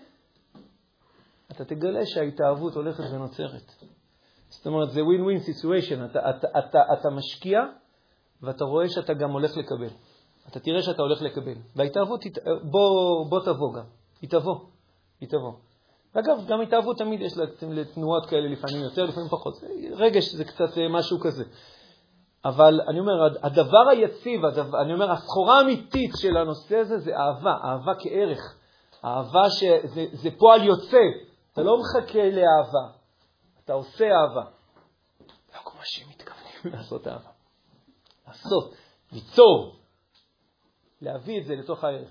[1.51, 3.73] אתה תגלה שההתאהבות הולכת ונוצרת.
[4.49, 6.05] זאת אומרת, זה win-win situation.
[6.11, 7.61] אתה, אתה, אתה, אתה משקיע,
[8.43, 9.91] ואתה רואה שאתה גם הולך לקבל.
[10.49, 11.55] אתה תראה שאתה הולך לקבל.
[11.77, 12.21] וההתאהבות,
[12.63, 13.85] בוא, בוא תבוא גם.
[14.23, 14.57] היא תבוא.
[15.21, 15.53] היא תבוא.
[16.15, 17.45] ואגב, גם התאהבות תמיד יש לה
[17.95, 19.55] תנועות כאלה, לפעמים יותר, לפעמים פחות.
[19.93, 21.45] רגש זה קצת אה, משהו כזה.
[22.45, 23.13] אבל אני אומר,
[23.43, 28.57] הדבר היציב, הדבר, אני אומר, הסחורה האמיתית של הנושא הזה זה אהבה, אהבה כערך.
[29.05, 31.01] אהבה שזה פועל יוצא.
[31.53, 32.97] אתה לא מחכה לאהבה,
[33.65, 34.45] אתה עושה אהבה.
[35.55, 37.31] לא כמו שהם מתכוונים לעשות אהבה.
[38.29, 38.75] לעשות,
[39.13, 39.77] ליצור,
[41.01, 42.11] להביא את זה לתוך הערך.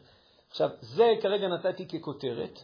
[0.50, 2.60] עכשיו, זה כרגע נתתי ככותרת.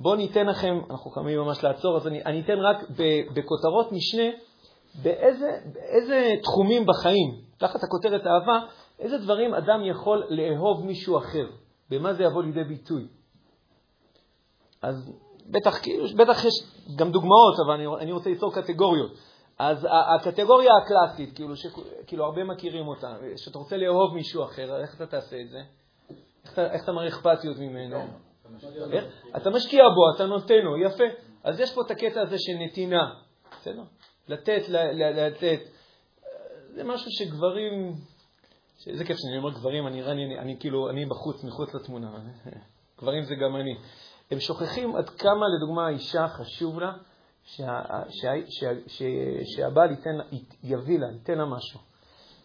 [0.00, 2.76] בואו ניתן לכם, אנחנו חייבים ממש לעצור, אז אני, אני אתן רק
[3.34, 4.30] בכותרות משנה
[5.02, 8.60] באיזה, באיזה תחומים בחיים, תחת הכותרת אהבה,
[8.98, 11.46] איזה דברים אדם יכול לאהוב מישהו אחר,
[11.90, 13.06] במה זה יבוא לידי ביטוי.
[14.82, 15.12] אז
[15.46, 16.54] בטח, כאילו, בטח יש
[16.96, 19.10] גם דוגמאות, אבל אני, אני רוצה ליצור קטגוריות.
[19.58, 19.86] אז
[20.20, 21.66] הקטגוריה הקלאסית, כאילו, ש,
[22.06, 25.58] כאילו הרבה מכירים אותה, שאתה רוצה לאהוב מישהו אחר, איך אתה תעשה את זה?
[26.44, 28.27] איך אתה, איך אתה מראה אכפתיות ממנו?
[29.36, 31.04] אתה משקיע בו, אתה נותן לו, יפה.
[31.44, 33.14] אז יש פה את הקטע הזה של נתינה,
[33.60, 33.82] בסדר?
[34.28, 35.60] לתת, לתת.
[36.74, 37.94] זה משהו שגברים,
[38.86, 42.10] איזה כיף שאני אומר גברים, אני, אני, אני, אני כאילו, אני בחוץ, מחוץ לתמונה.
[42.98, 43.78] גברים זה גם אני.
[44.30, 46.92] הם שוכחים עד כמה, לדוגמה, האישה חשוב לה
[47.44, 49.04] שה, שה, שה, שה,
[49.44, 50.18] שהבעל ייתן,
[50.62, 51.80] יביא לה, ייתן לה משהו.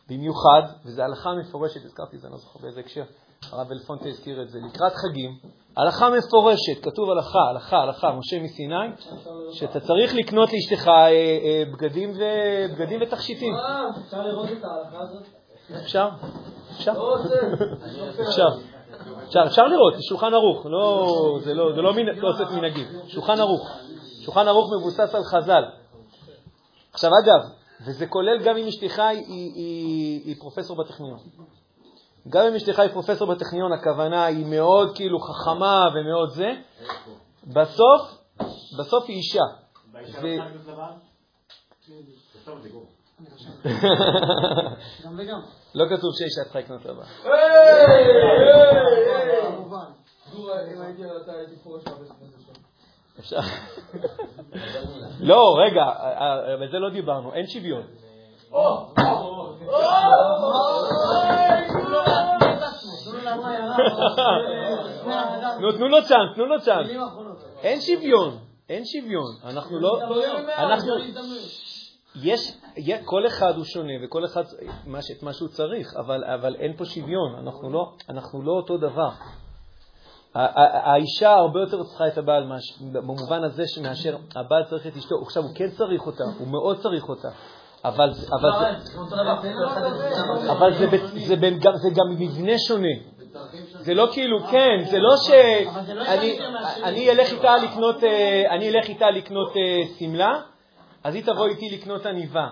[0.09, 3.03] במיוחד, וזו הלכה מפורשת, הזכרתי את זה, אני לא זוכר באיזה הקשר,
[3.51, 5.39] הרב אלפונטה הזכיר את זה, לקראת חגים,
[5.77, 8.75] הלכה מפורשת, כתוב הלכה, הלכה, הלכה, משה מסיני,
[9.51, 12.23] שאתה צריך לקנות לאשתך אה, אה, בגדים, ו...
[12.73, 13.53] בגדים ותכשיטים.
[14.05, 15.23] אפשר לראות את ההלכה הזאת?
[15.83, 16.09] אפשר,
[16.71, 16.91] אפשר.
[18.27, 18.47] אפשר.
[19.27, 21.07] אפשר, אפשר לראות, שולחן ערוך, לא,
[21.43, 23.69] זה לא, זה לא לא אוסף מנהגים, שולחן ערוך.
[24.25, 25.63] שולחן ערוך מבוסס על חז"ל.
[26.93, 27.49] עכשיו, אגב,
[27.85, 31.17] וזה כולל גם אם אשתך היא, היא, היא, היא פרופסור בטכניון.
[32.29, 36.51] גם אם אשתך היא פרופסור בטכניון, הכוונה היא מאוד כאילו חכמה ומאוד זה,
[37.47, 38.01] בסוף,
[38.79, 39.43] בסוף היא אישה.
[45.75, 47.03] לא כתוב שאישה צריכה לקנות לבן.
[53.19, 53.39] אפשר?
[55.19, 55.83] לא, רגע,
[56.61, 57.83] על זה לא דיברנו, אין שוויון.
[65.77, 66.89] תנו לו צ'אנס, תנו לו צ'אנס.
[67.61, 68.37] אין שוויון,
[68.69, 69.31] אין שוויון.
[69.43, 69.99] אנחנו לא...
[70.57, 70.93] אנחנו...
[72.15, 72.57] יש,
[73.05, 74.43] כל אחד הוא שונה וכל אחד
[75.17, 79.09] את מה שהוא צריך, אבל, אבל אין פה שוויון, אנחנו לא, אנחנו לא אותו דבר.
[80.35, 82.51] האישה הרבה יותר צריכה את הבעל,
[82.93, 87.09] במובן הזה שמאשר הבעל צריך את אשתו, עכשיו הוא כן צריך אותה, הוא מאוד צריך
[87.09, 87.29] אותה,
[87.85, 88.49] אבל, אבל,
[90.49, 93.13] אבל זה, זה, גם, זה גם מבנה שונה.
[93.79, 95.15] זה לא כאילו, כן, זה לא
[97.57, 98.03] לקנות,
[98.49, 99.53] אני אלך איתה לקנות
[99.99, 100.39] שמלה,
[101.03, 102.47] אז היא תבוא איתי לקנות עניבה.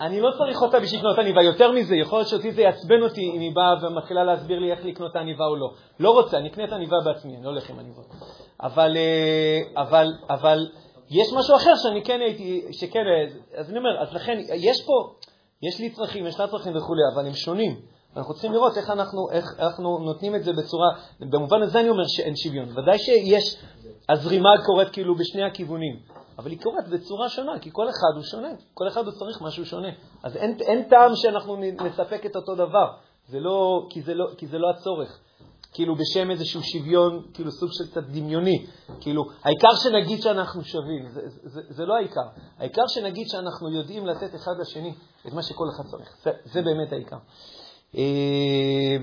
[0.00, 1.42] אני לא צריך אותה בשביל לקנות עניבה.
[1.42, 4.84] יותר מזה, יכול להיות שאותי זה יעצבן אותי אם היא באה ומתחילה להסביר לי איך
[4.84, 5.70] לקנות עניבה או לא.
[6.00, 8.06] לא רוצה, אני אקנה את העניבה בעצמי, אני לא הולך עם עניבות.
[8.62, 10.58] אבל, אה, אבל, אבל
[11.10, 13.00] יש משהו אחר שאני כן הייתי, שכן,
[13.54, 15.14] אז אני אומר, אז לכן, יש פה,
[15.62, 17.80] יש לי צרכים, יש לה צרכים וכולי, אבל הם שונים.
[18.16, 20.88] אנחנו צריכים לראות איך אנחנו, איך אנחנו נותנים את זה בצורה,
[21.20, 22.68] במובן הזה אני אומר שאין שוויון.
[22.78, 23.56] ודאי שיש,
[24.08, 26.00] הזרימה קורית כאילו בשני הכיוונים,
[26.38, 29.66] אבל היא קורית בצורה שונה, כי כל אחד הוא שונה, כל אחד הוא צריך משהו
[29.66, 29.88] שונה.
[30.22, 32.92] אז אין, אין טעם שאנחנו נספק את אותו דבר,
[33.28, 35.20] זה לא, כי, זה לא, כי זה לא הצורך.
[35.72, 38.66] כאילו בשם איזשהו שוויון, כאילו סוג של קצת דמיוני.
[39.00, 42.28] כאילו, העיקר שנגיד שאנחנו שווים, זה, זה, זה, זה לא העיקר.
[42.58, 44.94] העיקר שנגיד שאנחנו יודעים לתת אחד לשני
[45.26, 46.16] את מה שכל אחד צריך.
[46.22, 47.16] זה, זה באמת העיקר.
[47.96, 48.96] אה.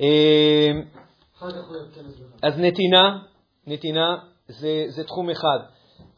[0.00, 0.70] אה,
[2.42, 3.18] אז נתינה,
[3.66, 4.16] נתינה
[4.48, 5.58] זה, זה תחום אחד.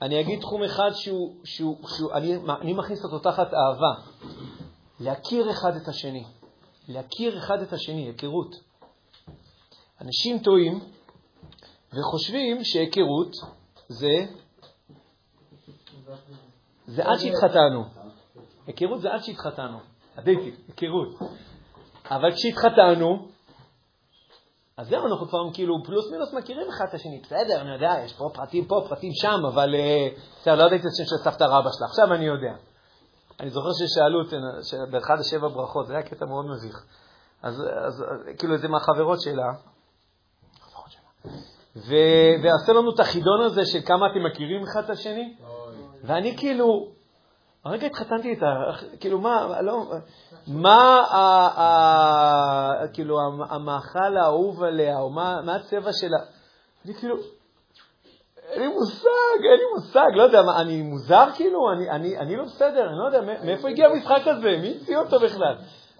[0.03, 3.95] אני אגיד תחום אחד שהוא, שהוא, שהוא אני, אני מכניס אותו תחת אהבה.
[5.01, 6.25] להכיר אחד את השני.
[6.93, 8.57] להכיר אחד את השני, היכרות.
[10.01, 10.81] אנשים טועים
[11.93, 13.33] וחושבים שהיכרות
[13.89, 14.27] זה,
[16.87, 17.85] זה עד שהתחתנו.
[18.67, 19.79] היכרות זה עד שהתחתנו.
[20.17, 21.19] הדייטים, היכרות.
[22.11, 23.29] אבל כשהתחתנו,
[24.77, 27.21] אז זהו, אנחנו כבר כאילו פלוס מינוס מכירים אחד את השני.
[27.23, 30.09] בסדר, אני יודע, יש פה פרטים פה, פרטים שם, אבל אה,
[30.41, 31.87] בסדר, לא ידעתי את השם של סבתא רבא שלה.
[31.87, 32.70] עכשיו אני יודע.
[33.41, 34.37] אני זוכר ששאלו אותי,
[34.91, 36.85] באחד השבע ברכות, זה היה קטע מאוד מביך.
[37.43, 38.05] אז, אז
[38.39, 39.53] כאילו, זה מהחברות שלה,
[41.77, 41.95] ו,
[42.43, 45.37] ועשה לנו את החידון הזה של כמה אתם מכירים אחד את השני,
[46.05, 46.89] ואני כאילו,
[47.65, 48.47] הרגע התחתנתי איתה,
[49.01, 49.93] כאילו, מה, לא,
[50.47, 51.21] מה ה,
[51.61, 53.19] ה, כאילו,
[53.49, 56.19] המאכל האהוב עליה, או מה, מה הצבע שלה,
[56.85, 57.17] אני כאילו,
[58.51, 61.73] אין לי מושג, אין לי מושג, לא יודע, מה, אני מוזר כאילו?
[61.73, 64.59] אני, אני, אני לא בסדר, אני לא יודע, מאיפה הגיע המשחק הזה?
[64.63, 65.57] מי הציע אותו בכלל?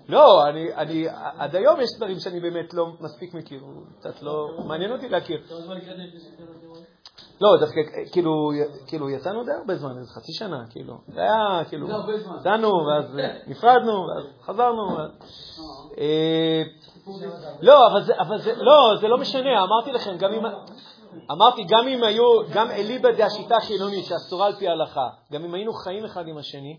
[0.09, 1.07] לא, אני, אני,
[1.39, 3.61] עד היום יש דברים שאני באמת לא מספיק מכיר,
[3.99, 5.41] קצת לא, מעניין אותי להכיר.
[7.41, 7.81] לא, דווקא,
[8.13, 8.51] כאילו,
[8.87, 10.95] כאילו, יצאנו די הרבה זמן, איזה חצי שנה, כאילו.
[11.09, 11.89] זה היה, כאילו,
[12.41, 13.17] יצאנו, ואז
[13.51, 14.99] נפרדנו, ואז חזרנו.
[15.99, 16.63] אה,
[17.61, 17.87] לא,
[18.19, 20.43] אבל זה, לא, זה לא משנה, אמרתי לכם, גם אם...
[21.31, 25.73] אמרתי, גם אם היו, גם אליבא דהשיטה החילונית שאסורה על פי ההלכה, גם אם היינו
[25.73, 26.79] חיים אחד עם השני,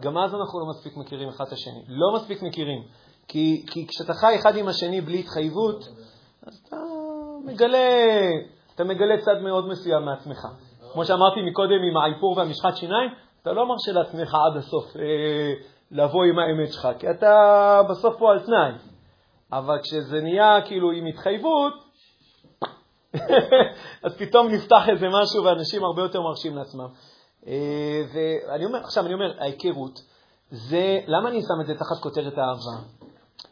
[0.00, 1.84] גם אז אנחנו לא מספיק מכירים אחד את השני.
[1.88, 2.82] לא מספיק מכירים.
[3.28, 5.84] כי, כי כשאתה חי אחד עם השני בלי התחייבות,
[6.46, 6.76] אז אתה
[7.44, 8.20] מגלה,
[8.74, 10.46] אתה מגלה צד מאוד מסוים מעצמך.
[10.92, 13.10] כמו שאמרתי מקודם עם האיפור והמשחת שיניים,
[13.42, 15.52] אתה לא מרשה לעצמך עד הסוף אה,
[15.90, 18.72] לבוא עם האמת שלך, כי אתה בסוף פה על תנאי.
[19.52, 21.72] אבל כשזה נהיה כאילו עם התחייבות,
[24.04, 26.88] אז פתאום נפתח איזה משהו ואנשים הרבה יותר מרשים לעצמם.
[27.46, 30.00] אה, ואני אומר, עכשיו אני אומר, ההיכרות,
[30.50, 32.88] זה, למה אני שם את זה תחת כותרת האהבה?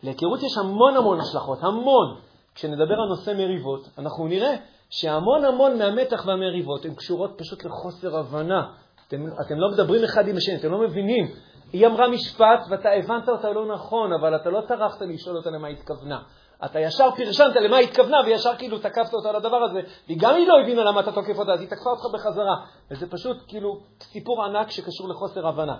[0.02, 2.16] להיכרות יש המון המון השלכות, המון.
[2.54, 4.56] כשנדבר על נושא מריבות, אנחנו נראה
[4.90, 8.66] שהמון המון מהמתח והמריבות הן קשורות פשוט לחוסר הבנה.
[9.08, 11.26] אתם, אתם לא מדברים אחד עם השני, אתם לא מבינים.
[11.72, 15.68] היא אמרה משפט ואתה הבנת אותה לא נכון, אבל אתה לא טרחת לשאול אותה למה
[15.68, 16.22] התכוונה.
[16.64, 19.80] אתה ישר פרשנת למה היא התכוונה, וישר כאילו תקפת אותה על הדבר הזה,
[20.10, 22.56] וגם היא לא הבינה למה אתה תוקף אותה, אז היא תקפה אותך בחזרה.
[22.90, 25.76] וזה פשוט כאילו סיפור ענק שקשור לחוסר הבנה.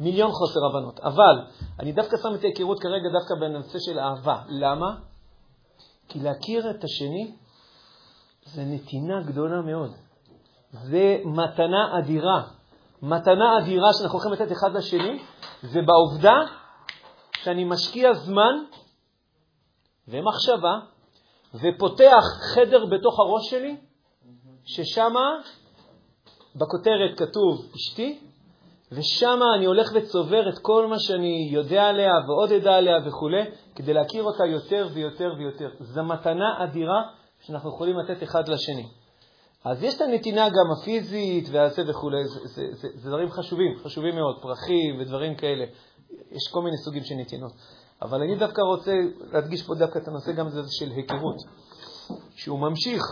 [0.00, 1.00] מיליון חוסר הבנות.
[1.00, 1.40] אבל
[1.80, 4.36] אני דווקא שם את ההיכרות כרגע דווקא בנושא של אהבה.
[4.48, 4.94] למה?
[6.08, 7.34] כי להכיר את השני
[8.44, 9.90] זה נתינה גדולה מאוד.
[10.72, 12.42] זה מתנה אדירה.
[13.02, 15.22] מתנה אדירה שאנחנו הולכים לתת אחד לשני,
[15.62, 16.34] זה בעובדה
[17.42, 18.54] שאני משקיע זמן
[20.08, 20.78] ומחשבה,
[21.54, 22.24] ופותח
[22.54, 23.76] חדר בתוך הראש שלי,
[24.64, 25.14] ששם
[26.56, 28.18] בכותרת כתוב אשתי,
[28.92, 33.30] ושם אני הולך וצובר את כל מה שאני יודע עליה ועוד אדע עליה וכו',
[33.74, 35.70] כדי להכיר אותה יותר ויותר ויותר.
[35.80, 37.02] זו מתנה אדירה
[37.40, 38.86] שאנחנו יכולים לתת אחד לשני.
[39.64, 44.14] אז יש את הנתינה גם הפיזית והזה וכו', זה, זה, זה, זה דברים חשובים, חשובים
[44.14, 45.64] מאוד, פרחים ודברים כאלה.
[46.30, 47.52] יש כל מיני סוגים של נתינות.
[48.02, 48.92] אבל אני דווקא רוצה
[49.32, 51.36] להדגיש פה דווקא את הנושא גם הזה של היכרות,
[52.36, 53.02] שהוא ממשיך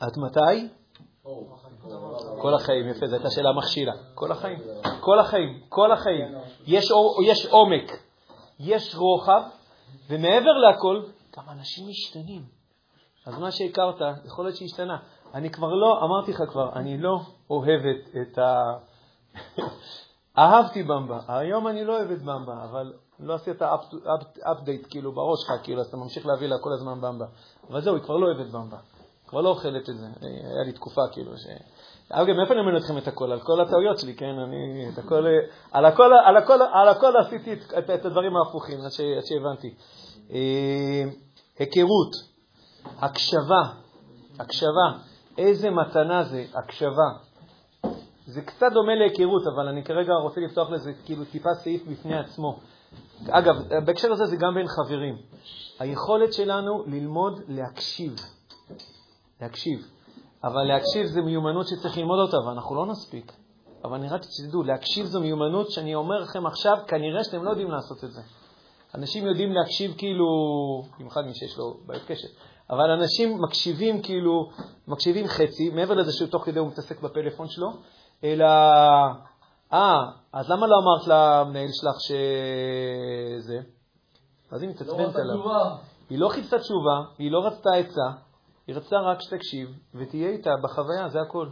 [0.00, 0.68] עד מתי?
[2.42, 3.92] כל החיים, יפה, זו הייתה שאלה מכשילה.
[4.14, 4.58] כל החיים,
[5.00, 6.34] כל החיים, כל החיים.
[6.66, 7.92] יש עומק,
[8.60, 9.42] יש רוחב,
[10.10, 11.02] ומעבר לכל,
[11.36, 12.42] גם אנשים משתנים.
[13.26, 14.96] אז מה שהכרת, יכול להיות שהשתנה.
[15.34, 17.20] אני כבר לא, אמרתי לך כבר, אני לא
[17.50, 18.72] אוהבת את ה...
[20.38, 23.62] אהבתי במבה, היום אני לא אוהבת במבה, אבל לא עשית
[24.42, 27.26] אפדייט כאילו בראש שלך, כאילו, אז אתה ממשיך להביא לה כל הזמן במבה.
[27.70, 28.78] אבל זהו, היא כבר לא אוהבת במבה.
[29.26, 30.06] כבר לא אוכלת את זה.
[30.20, 31.46] היה לי תקופה כאילו ש...
[32.10, 33.32] אגב, מאיפה אני אומר אתכם את הכל?
[33.32, 34.38] על כל הטעויות שלי, כן?
[34.38, 35.26] אני את הכל...
[35.72, 38.90] על הכל, על הכל, על הכל עשיתי את, את, את הדברים ההפוכים עד,
[39.24, 39.74] שהבנתי.
[40.30, 41.04] אה,
[41.58, 42.12] היכרות,
[42.98, 43.62] הקשבה,
[44.38, 44.88] הקשבה.
[45.38, 47.08] איזה מתנה זה, הקשבה.
[48.26, 52.58] זה קצת דומה להיכרות, אבל אני כרגע רוצה לפתוח לזה כאילו טיפה סעיף בפני עצמו.
[53.30, 55.16] אגב, בהקשר הזה זה גם בין חברים.
[55.78, 58.16] היכולת שלנו ללמוד להקשיב.
[59.40, 59.80] להקשיב.
[60.44, 63.32] אבל להקשיב זה מיומנות שצריך ללמוד אותה, ואנחנו לא נספיק.
[63.84, 67.70] אבל אני רק שתדעו, להקשיב זו מיומנות שאני אומר לכם עכשיו, כנראה שאתם לא יודעים
[67.70, 68.20] לעשות את זה.
[68.94, 70.26] אנשים יודעים להקשיב כאילו,
[70.98, 72.28] במיוחד מי שיש לו בעיות קשב,
[72.70, 74.50] אבל אנשים מקשיבים כאילו,
[74.88, 77.68] מקשיבים חצי, מעבר לזה שתוך כדי הוא מתעסק בפלאפון שלו,
[78.24, 78.46] אלא,
[79.72, 83.58] אה, אז למה לא אמרת למנהל שלך שזה?
[84.50, 85.36] אז היא מתעצבנת עליו.
[86.10, 88.18] היא לא חיפשה תשובה, היא לא רצתה עצה,
[88.66, 91.48] היא רצתה רק שתקשיב ותהיה איתה בחוויה, זה הכל.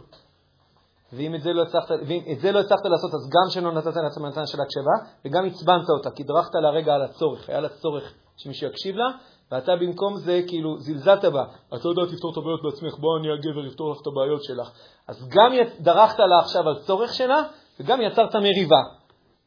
[1.13, 3.95] ואם את זה לא הצלחת, ואם את זה לא הצלחת לעשות, אז גם שלא נתת
[3.95, 7.69] לעצמך מתנה של הקשבה, וגם עצבנת אותה, כי דרכת לה רגע על הצורך, היה לה
[7.69, 9.07] צורך שמישהו יקשיב לה,
[9.51, 11.43] ואתה במקום זה כאילו זלזלת בה.
[11.75, 14.71] את לא יודעת לפתור את הבעיות בעצמך, בוא אני הגבר לפתור לך את הבעיות שלך.
[15.07, 17.43] אז גם דרכת לה עכשיו על צורך שלה,
[17.79, 18.81] וגם יצרת מריבה.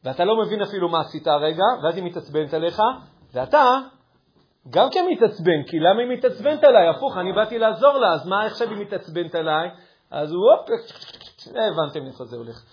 [0.03, 2.81] ואתה לא מבין אפילו מה עשית הרגע, ואז היא מתעצבנת עליך,
[3.33, 3.79] ואתה
[4.69, 6.87] גם כן מתעצבן, כי למה היא מתעצבנת עליי?
[6.89, 9.69] הפוך, אני באתי לעזור לה, אז מה עכשיו היא מתעצבנת עליי?
[10.11, 10.69] אז הוא, הופ,
[11.47, 12.63] הבנתם איפה זה הולך.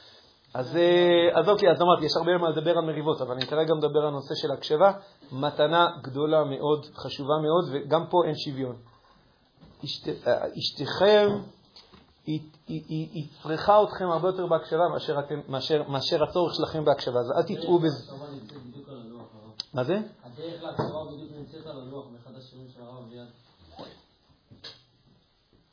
[0.54, 3.74] אז, אה, אז אוקיי, אז אמרתי, יש הרבה מה לדבר על מריבות, אבל אני כרגע
[3.74, 4.92] מדבר על נושא של הקשבה,
[5.32, 8.76] מתנה גדולה מאוד, חשובה מאוד, וגם פה אין שוויון.
[9.84, 11.28] אשת, אה, אשתכם,
[12.28, 16.84] היא, היא, היא, היא צריכה אתכם הרבה יותר בהקשבה מאשר, אתם, מאשר, מאשר הצורך שלכם
[16.84, 18.12] בהקשבה, אז אל תטעו בזה.
[19.74, 19.98] מה זה?
[20.24, 23.28] הדרך להקשבה בדיוק נמצאת על הלוח באחד השירים של הרב ליד.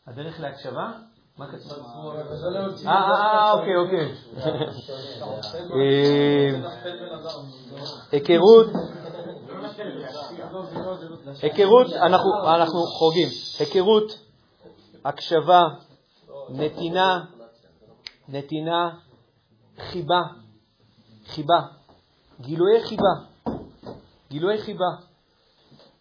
[0.07, 0.91] הדרך להקשבה?
[1.37, 1.85] מה כתוב?
[2.87, 4.15] אה, אה, אוקיי, אוקיי.
[8.11, 8.67] היכרות,
[11.41, 11.87] היכרות,
[12.55, 13.27] אנחנו חוגים.
[13.59, 14.19] היכרות,
[15.05, 15.61] הקשבה,
[16.49, 17.25] נתינה,
[18.27, 18.89] נתינה,
[19.79, 20.21] חיבה,
[21.25, 21.61] חיבה,
[22.41, 23.13] גילויי חיבה,
[24.29, 24.89] גילויי חיבה.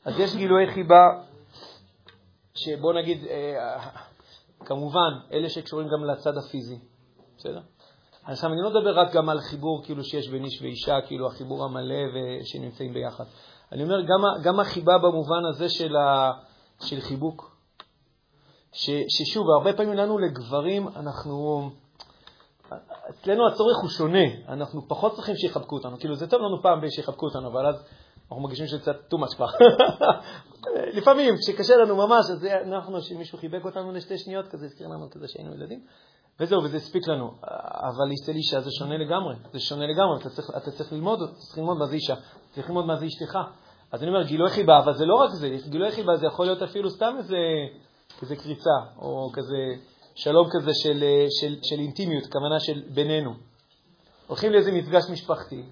[0.05, 1.23] אז יש גילויי חיבה
[2.55, 3.25] שבוא נגיד,
[4.61, 6.79] כמובן, אלה שקשורים גם לצד הפיזי,
[7.39, 7.61] בסדר?
[8.25, 11.65] עכשיו, אני לא מדבר רק גם על חיבור כאילו שיש בין איש ואישה, כאילו החיבור
[11.65, 13.25] המלא ושנמצאים ביחד.
[13.73, 16.33] אני אומר, גם, גם החיבה במובן הזה של, ה,
[16.81, 17.54] של חיבוק.
[18.75, 21.71] ש, ששוב, הרבה פעמים לנו לגברים, אנחנו...
[23.11, 25.99] אצלנו הצורך הוא שונה, אנחנו פחות צריכים שיחבקו אותנו.
[25.99, 27.85] כאילו, זה טוב לנו פעם שיחבקו אותנו, אבל אז
[28.23, 29.47] אנחנו מרגישים שזה קצת too much כבר.
[30.99, 35.29] לפעמים, כשקשה לנו ממש, אז אנחנו, כשמישהו חיבק אותנו לשתי שניות, כזה הזכיר לנו כזה
[35.29, 35.81] שהיינו ילדים,
[36.41, 37.31] וזהו, וזה הספיק לנו.
[37.81, 41.33] אבל אצל אישה זה שונה לגמרי, זה שונה לגמרי, אתה צריך, אתה צריך ללמוד, אתה
[41.33, 42.15] צריך ללמוד מה זה אישה,
[42.51, 43.39] צריך ללמוד מה זה אשתך.
[43.93, 46.63] אז אני אומר, גילוי חיבה, אבל זה לא רק זה, גילוי חיבה זה יכול להיות
[46.63, 47.37] אפילו סתם איזה,
[48.23, 49.75] איזה קריצה, או כזה
[50.15, 51.05] שלום כזה של,
[51.41, 53.35] של, של אינטימיות, כוונה של בינינו.
[54.27, 55.65] הולכים לאיזה מפגש משפחתי,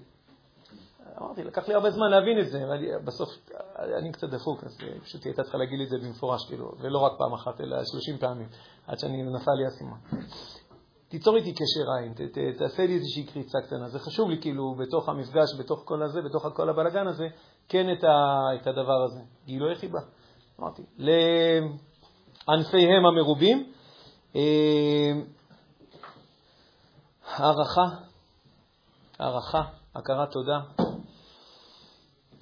[1.21, 2.65] אמרתי, לקח לי הרבה זמן להבין את זה,
[3.05, 3.29] בסוף
[3.99, 6.99] אני קצת דפוק, אז פשוט היא הייתה צריכה להגיד לי את זה במפורש, כאילו, ולא
[6.99, 8.47] רק פעם אחת, אלא 30 פעמים,
[8.87, 9.97] עד שאני נפל לי האסימון.
[11.07, 13.89] תיצור איתי קשר עין, ת, ת, תעשה לי איזושהי קריצה קטנה.
[13.89, 17.27] זה חשוב לי, כאילו, בתוך המפגש, בתוך כל הזה, בתוך כל הבלגן הזה,
[17.69, 19.19] כן את, ה, את הדבר הזה.
[19.45, 19.99] גילוי חיבה.
[20.59, 20.83] אמרתי,
[22.47, 23.71] לענפיהם המרובים,
[24.35, 25.11] אה,
[27.35, 27.85] הערכה,
[29.19, 29.61] הערכה,
[29.95, 30.59] הכרת תודה,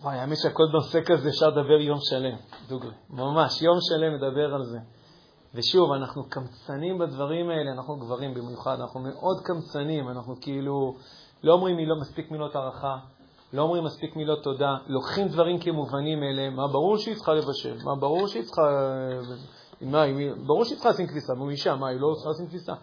[0.02, 2.36] וואי, האמת שהכל נושא כזה אפשר לדבר יום שלם,
[2.68, 2.92] דוגרי.
[3.10, 4.80] ממש, יום שלם לדבר על זה.
[5.56, 10.96] ושוב, אנחנו קמצנים בדברים האלה, אנחנו גברים במיוחד, אנחנו מאוד קמצנים, אנחנו כאילו
[11.44, 12.98] לא אומרים מילות, מספיק מילות הערכה,
[13.54, 17.96] לא אומרים מספיק מילות תודה, לוקחים דברים כמובנים מאליהם, מה ברור שהיא צריכה לבשל, מה
[17.96, 18.62] ברור שהיא צריכה...
[19.82, 20.04] מה,
[20.46, 22.74] ברור שהיא צריכה לשים כביסה, נו אישה, מה, היא לא צריכה לשים כביסה?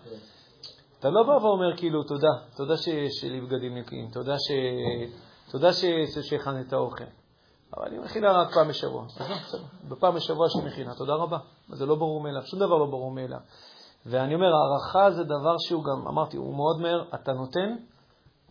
[0.98, 4.50] אתה לא בא ואומר כאילו, תודה, תודה שיש לי בגדים נקיים, תודה ש...
[5.50, 5.72] תודה
[6.22, 7.04] שהכנת את האוכל.
[7.76, 9.04] אבל אני מכינה רק פעם בשבוע.
[9.88, 11.38] בפעם בשבוע שהיא מכינה, תודה רבה.
[11.68, 13.40] זה לא ברור מאליו, שום דבר לא ברור מאליו.
[14.06, 17.76] ואני אומר, הערכה זה דבר שהוא גם, אמרתי, הוא מאוד מהר, אתה נותן,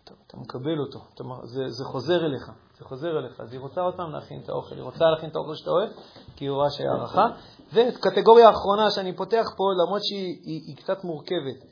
[0.03, 0.99] אתה, אתה מקבל אותו.
[1.13, 3.39] אתה, זה, זה חוזר אליך, זה חוזר אליך.
[3.39, 5.89] אז היא רוצה עוד פעם להכין את האוכל, היא רוצה להכין את האוכל שאתה אוהב,
[6.35, 7.25] כי היא רואה שהיא הערכה.
[7.73, 11.65] וקטגוריה האחרונה שאני פותח פה, למרות שהיא היא, היא קצת מורכבת,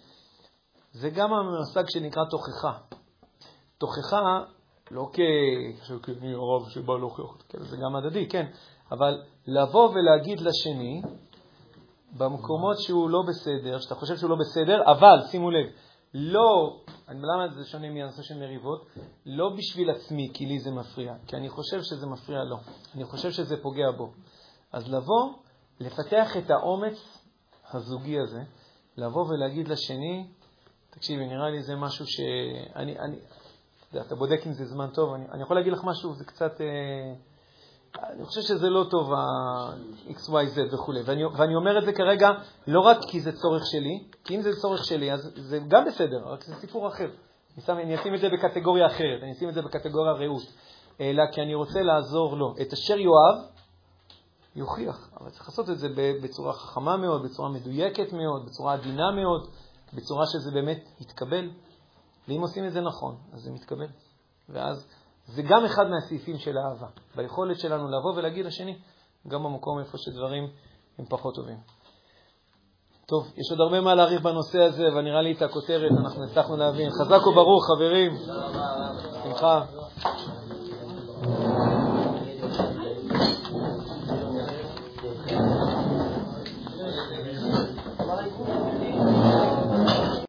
[0.91, 2.77] זה גם המושג שנקרא תוכחה.
[3.77, 4.39] תוכחה
[4.91, 5.09] לא
[6.03, 8.45] כמי הרב שבא להוכיח, כן, זה גם הדדי, כן,
[8.91, 11.01] אבל לבוא ולהגיד לשני,
[12.17, 15.65] במקומות שהוא לא בסדר, שאתה חושב שהוא לא בסדר, אבל שימו לב,
[16.17, 18.85] לא, למה זה שונה מהנושא של מריבות?
[19.25, 22.57] לא בשביל עצמי, כי לי זה מפריע, כי אני חושב שזה מפריע לו,
[22.95, 24.13] אני חושב שזה פוגע בו.
[24.71, 25.33] אז לבוא,
[25.79, 27.19] לפתח את האומץ
[27.73, 28.43] הזוגי הזה,
[28.97, 30.27] לבוא ולהגיד לשני,
[30.89, 33.19] תקשיבי, נראה לי זה משהו שאני, אני,
[34.01, 37.13] אתה בודק אם זה זמן טוב, אני, אני יכול להגיד לך משהו, זה קצת, אה,
[38.03, 42.29] אני חושב שזה לא טוב ה-XYZ וכו', ואני, ואני אומר את זה כרגע
[42.67, 46.23] לא רק כי זה צורך שלי, כי אם זה צורך שלי, אז זה גם בסדר,
[46.25, 47.07] רק זה סיפור אחר.
[47.55, 50.43] אני, שם, אני אשים את זה בקטגוריה אחרת, אני אשים את זה בקטגוריה רעות,
[51.01, 52.55] אלא כי אני רוצה לעזור לו.
[52.61, 53.45] את אשר יאהב,
[54.55, 59.47] יוכיח, אבל צריך לעשות את זה בצורה חכמה מאוד, בצורה מדויקת מאוד, בצורה עדינה מאוד,
[59.93, 61.49] בצורה שזה באמת יתקבל.
[62.27, 63.87] ואם עושים את זה נכון, אז זה מתקבל.
[64.49, 64.87] ואז
[65.25, 68.77] זה גם אחד מהסעיפים של האהבה, ביכולת שלנו לבוא ולהגיד לשני,
[69.27, 70.47] גם במקום איפה שדברים
[70.99, 71.57] הם פחות טובים.
[73.07, 76.57] טוב, יש עוד הרבה מה להעריך בנושא הזה, אבל נראה לי את הכותרת אנחנו הצלחנו
[76.57, 76.89] להבין.
[76.89, 78.11] חזק וברוך, חברים.
[79.23, 79.61] שמחה.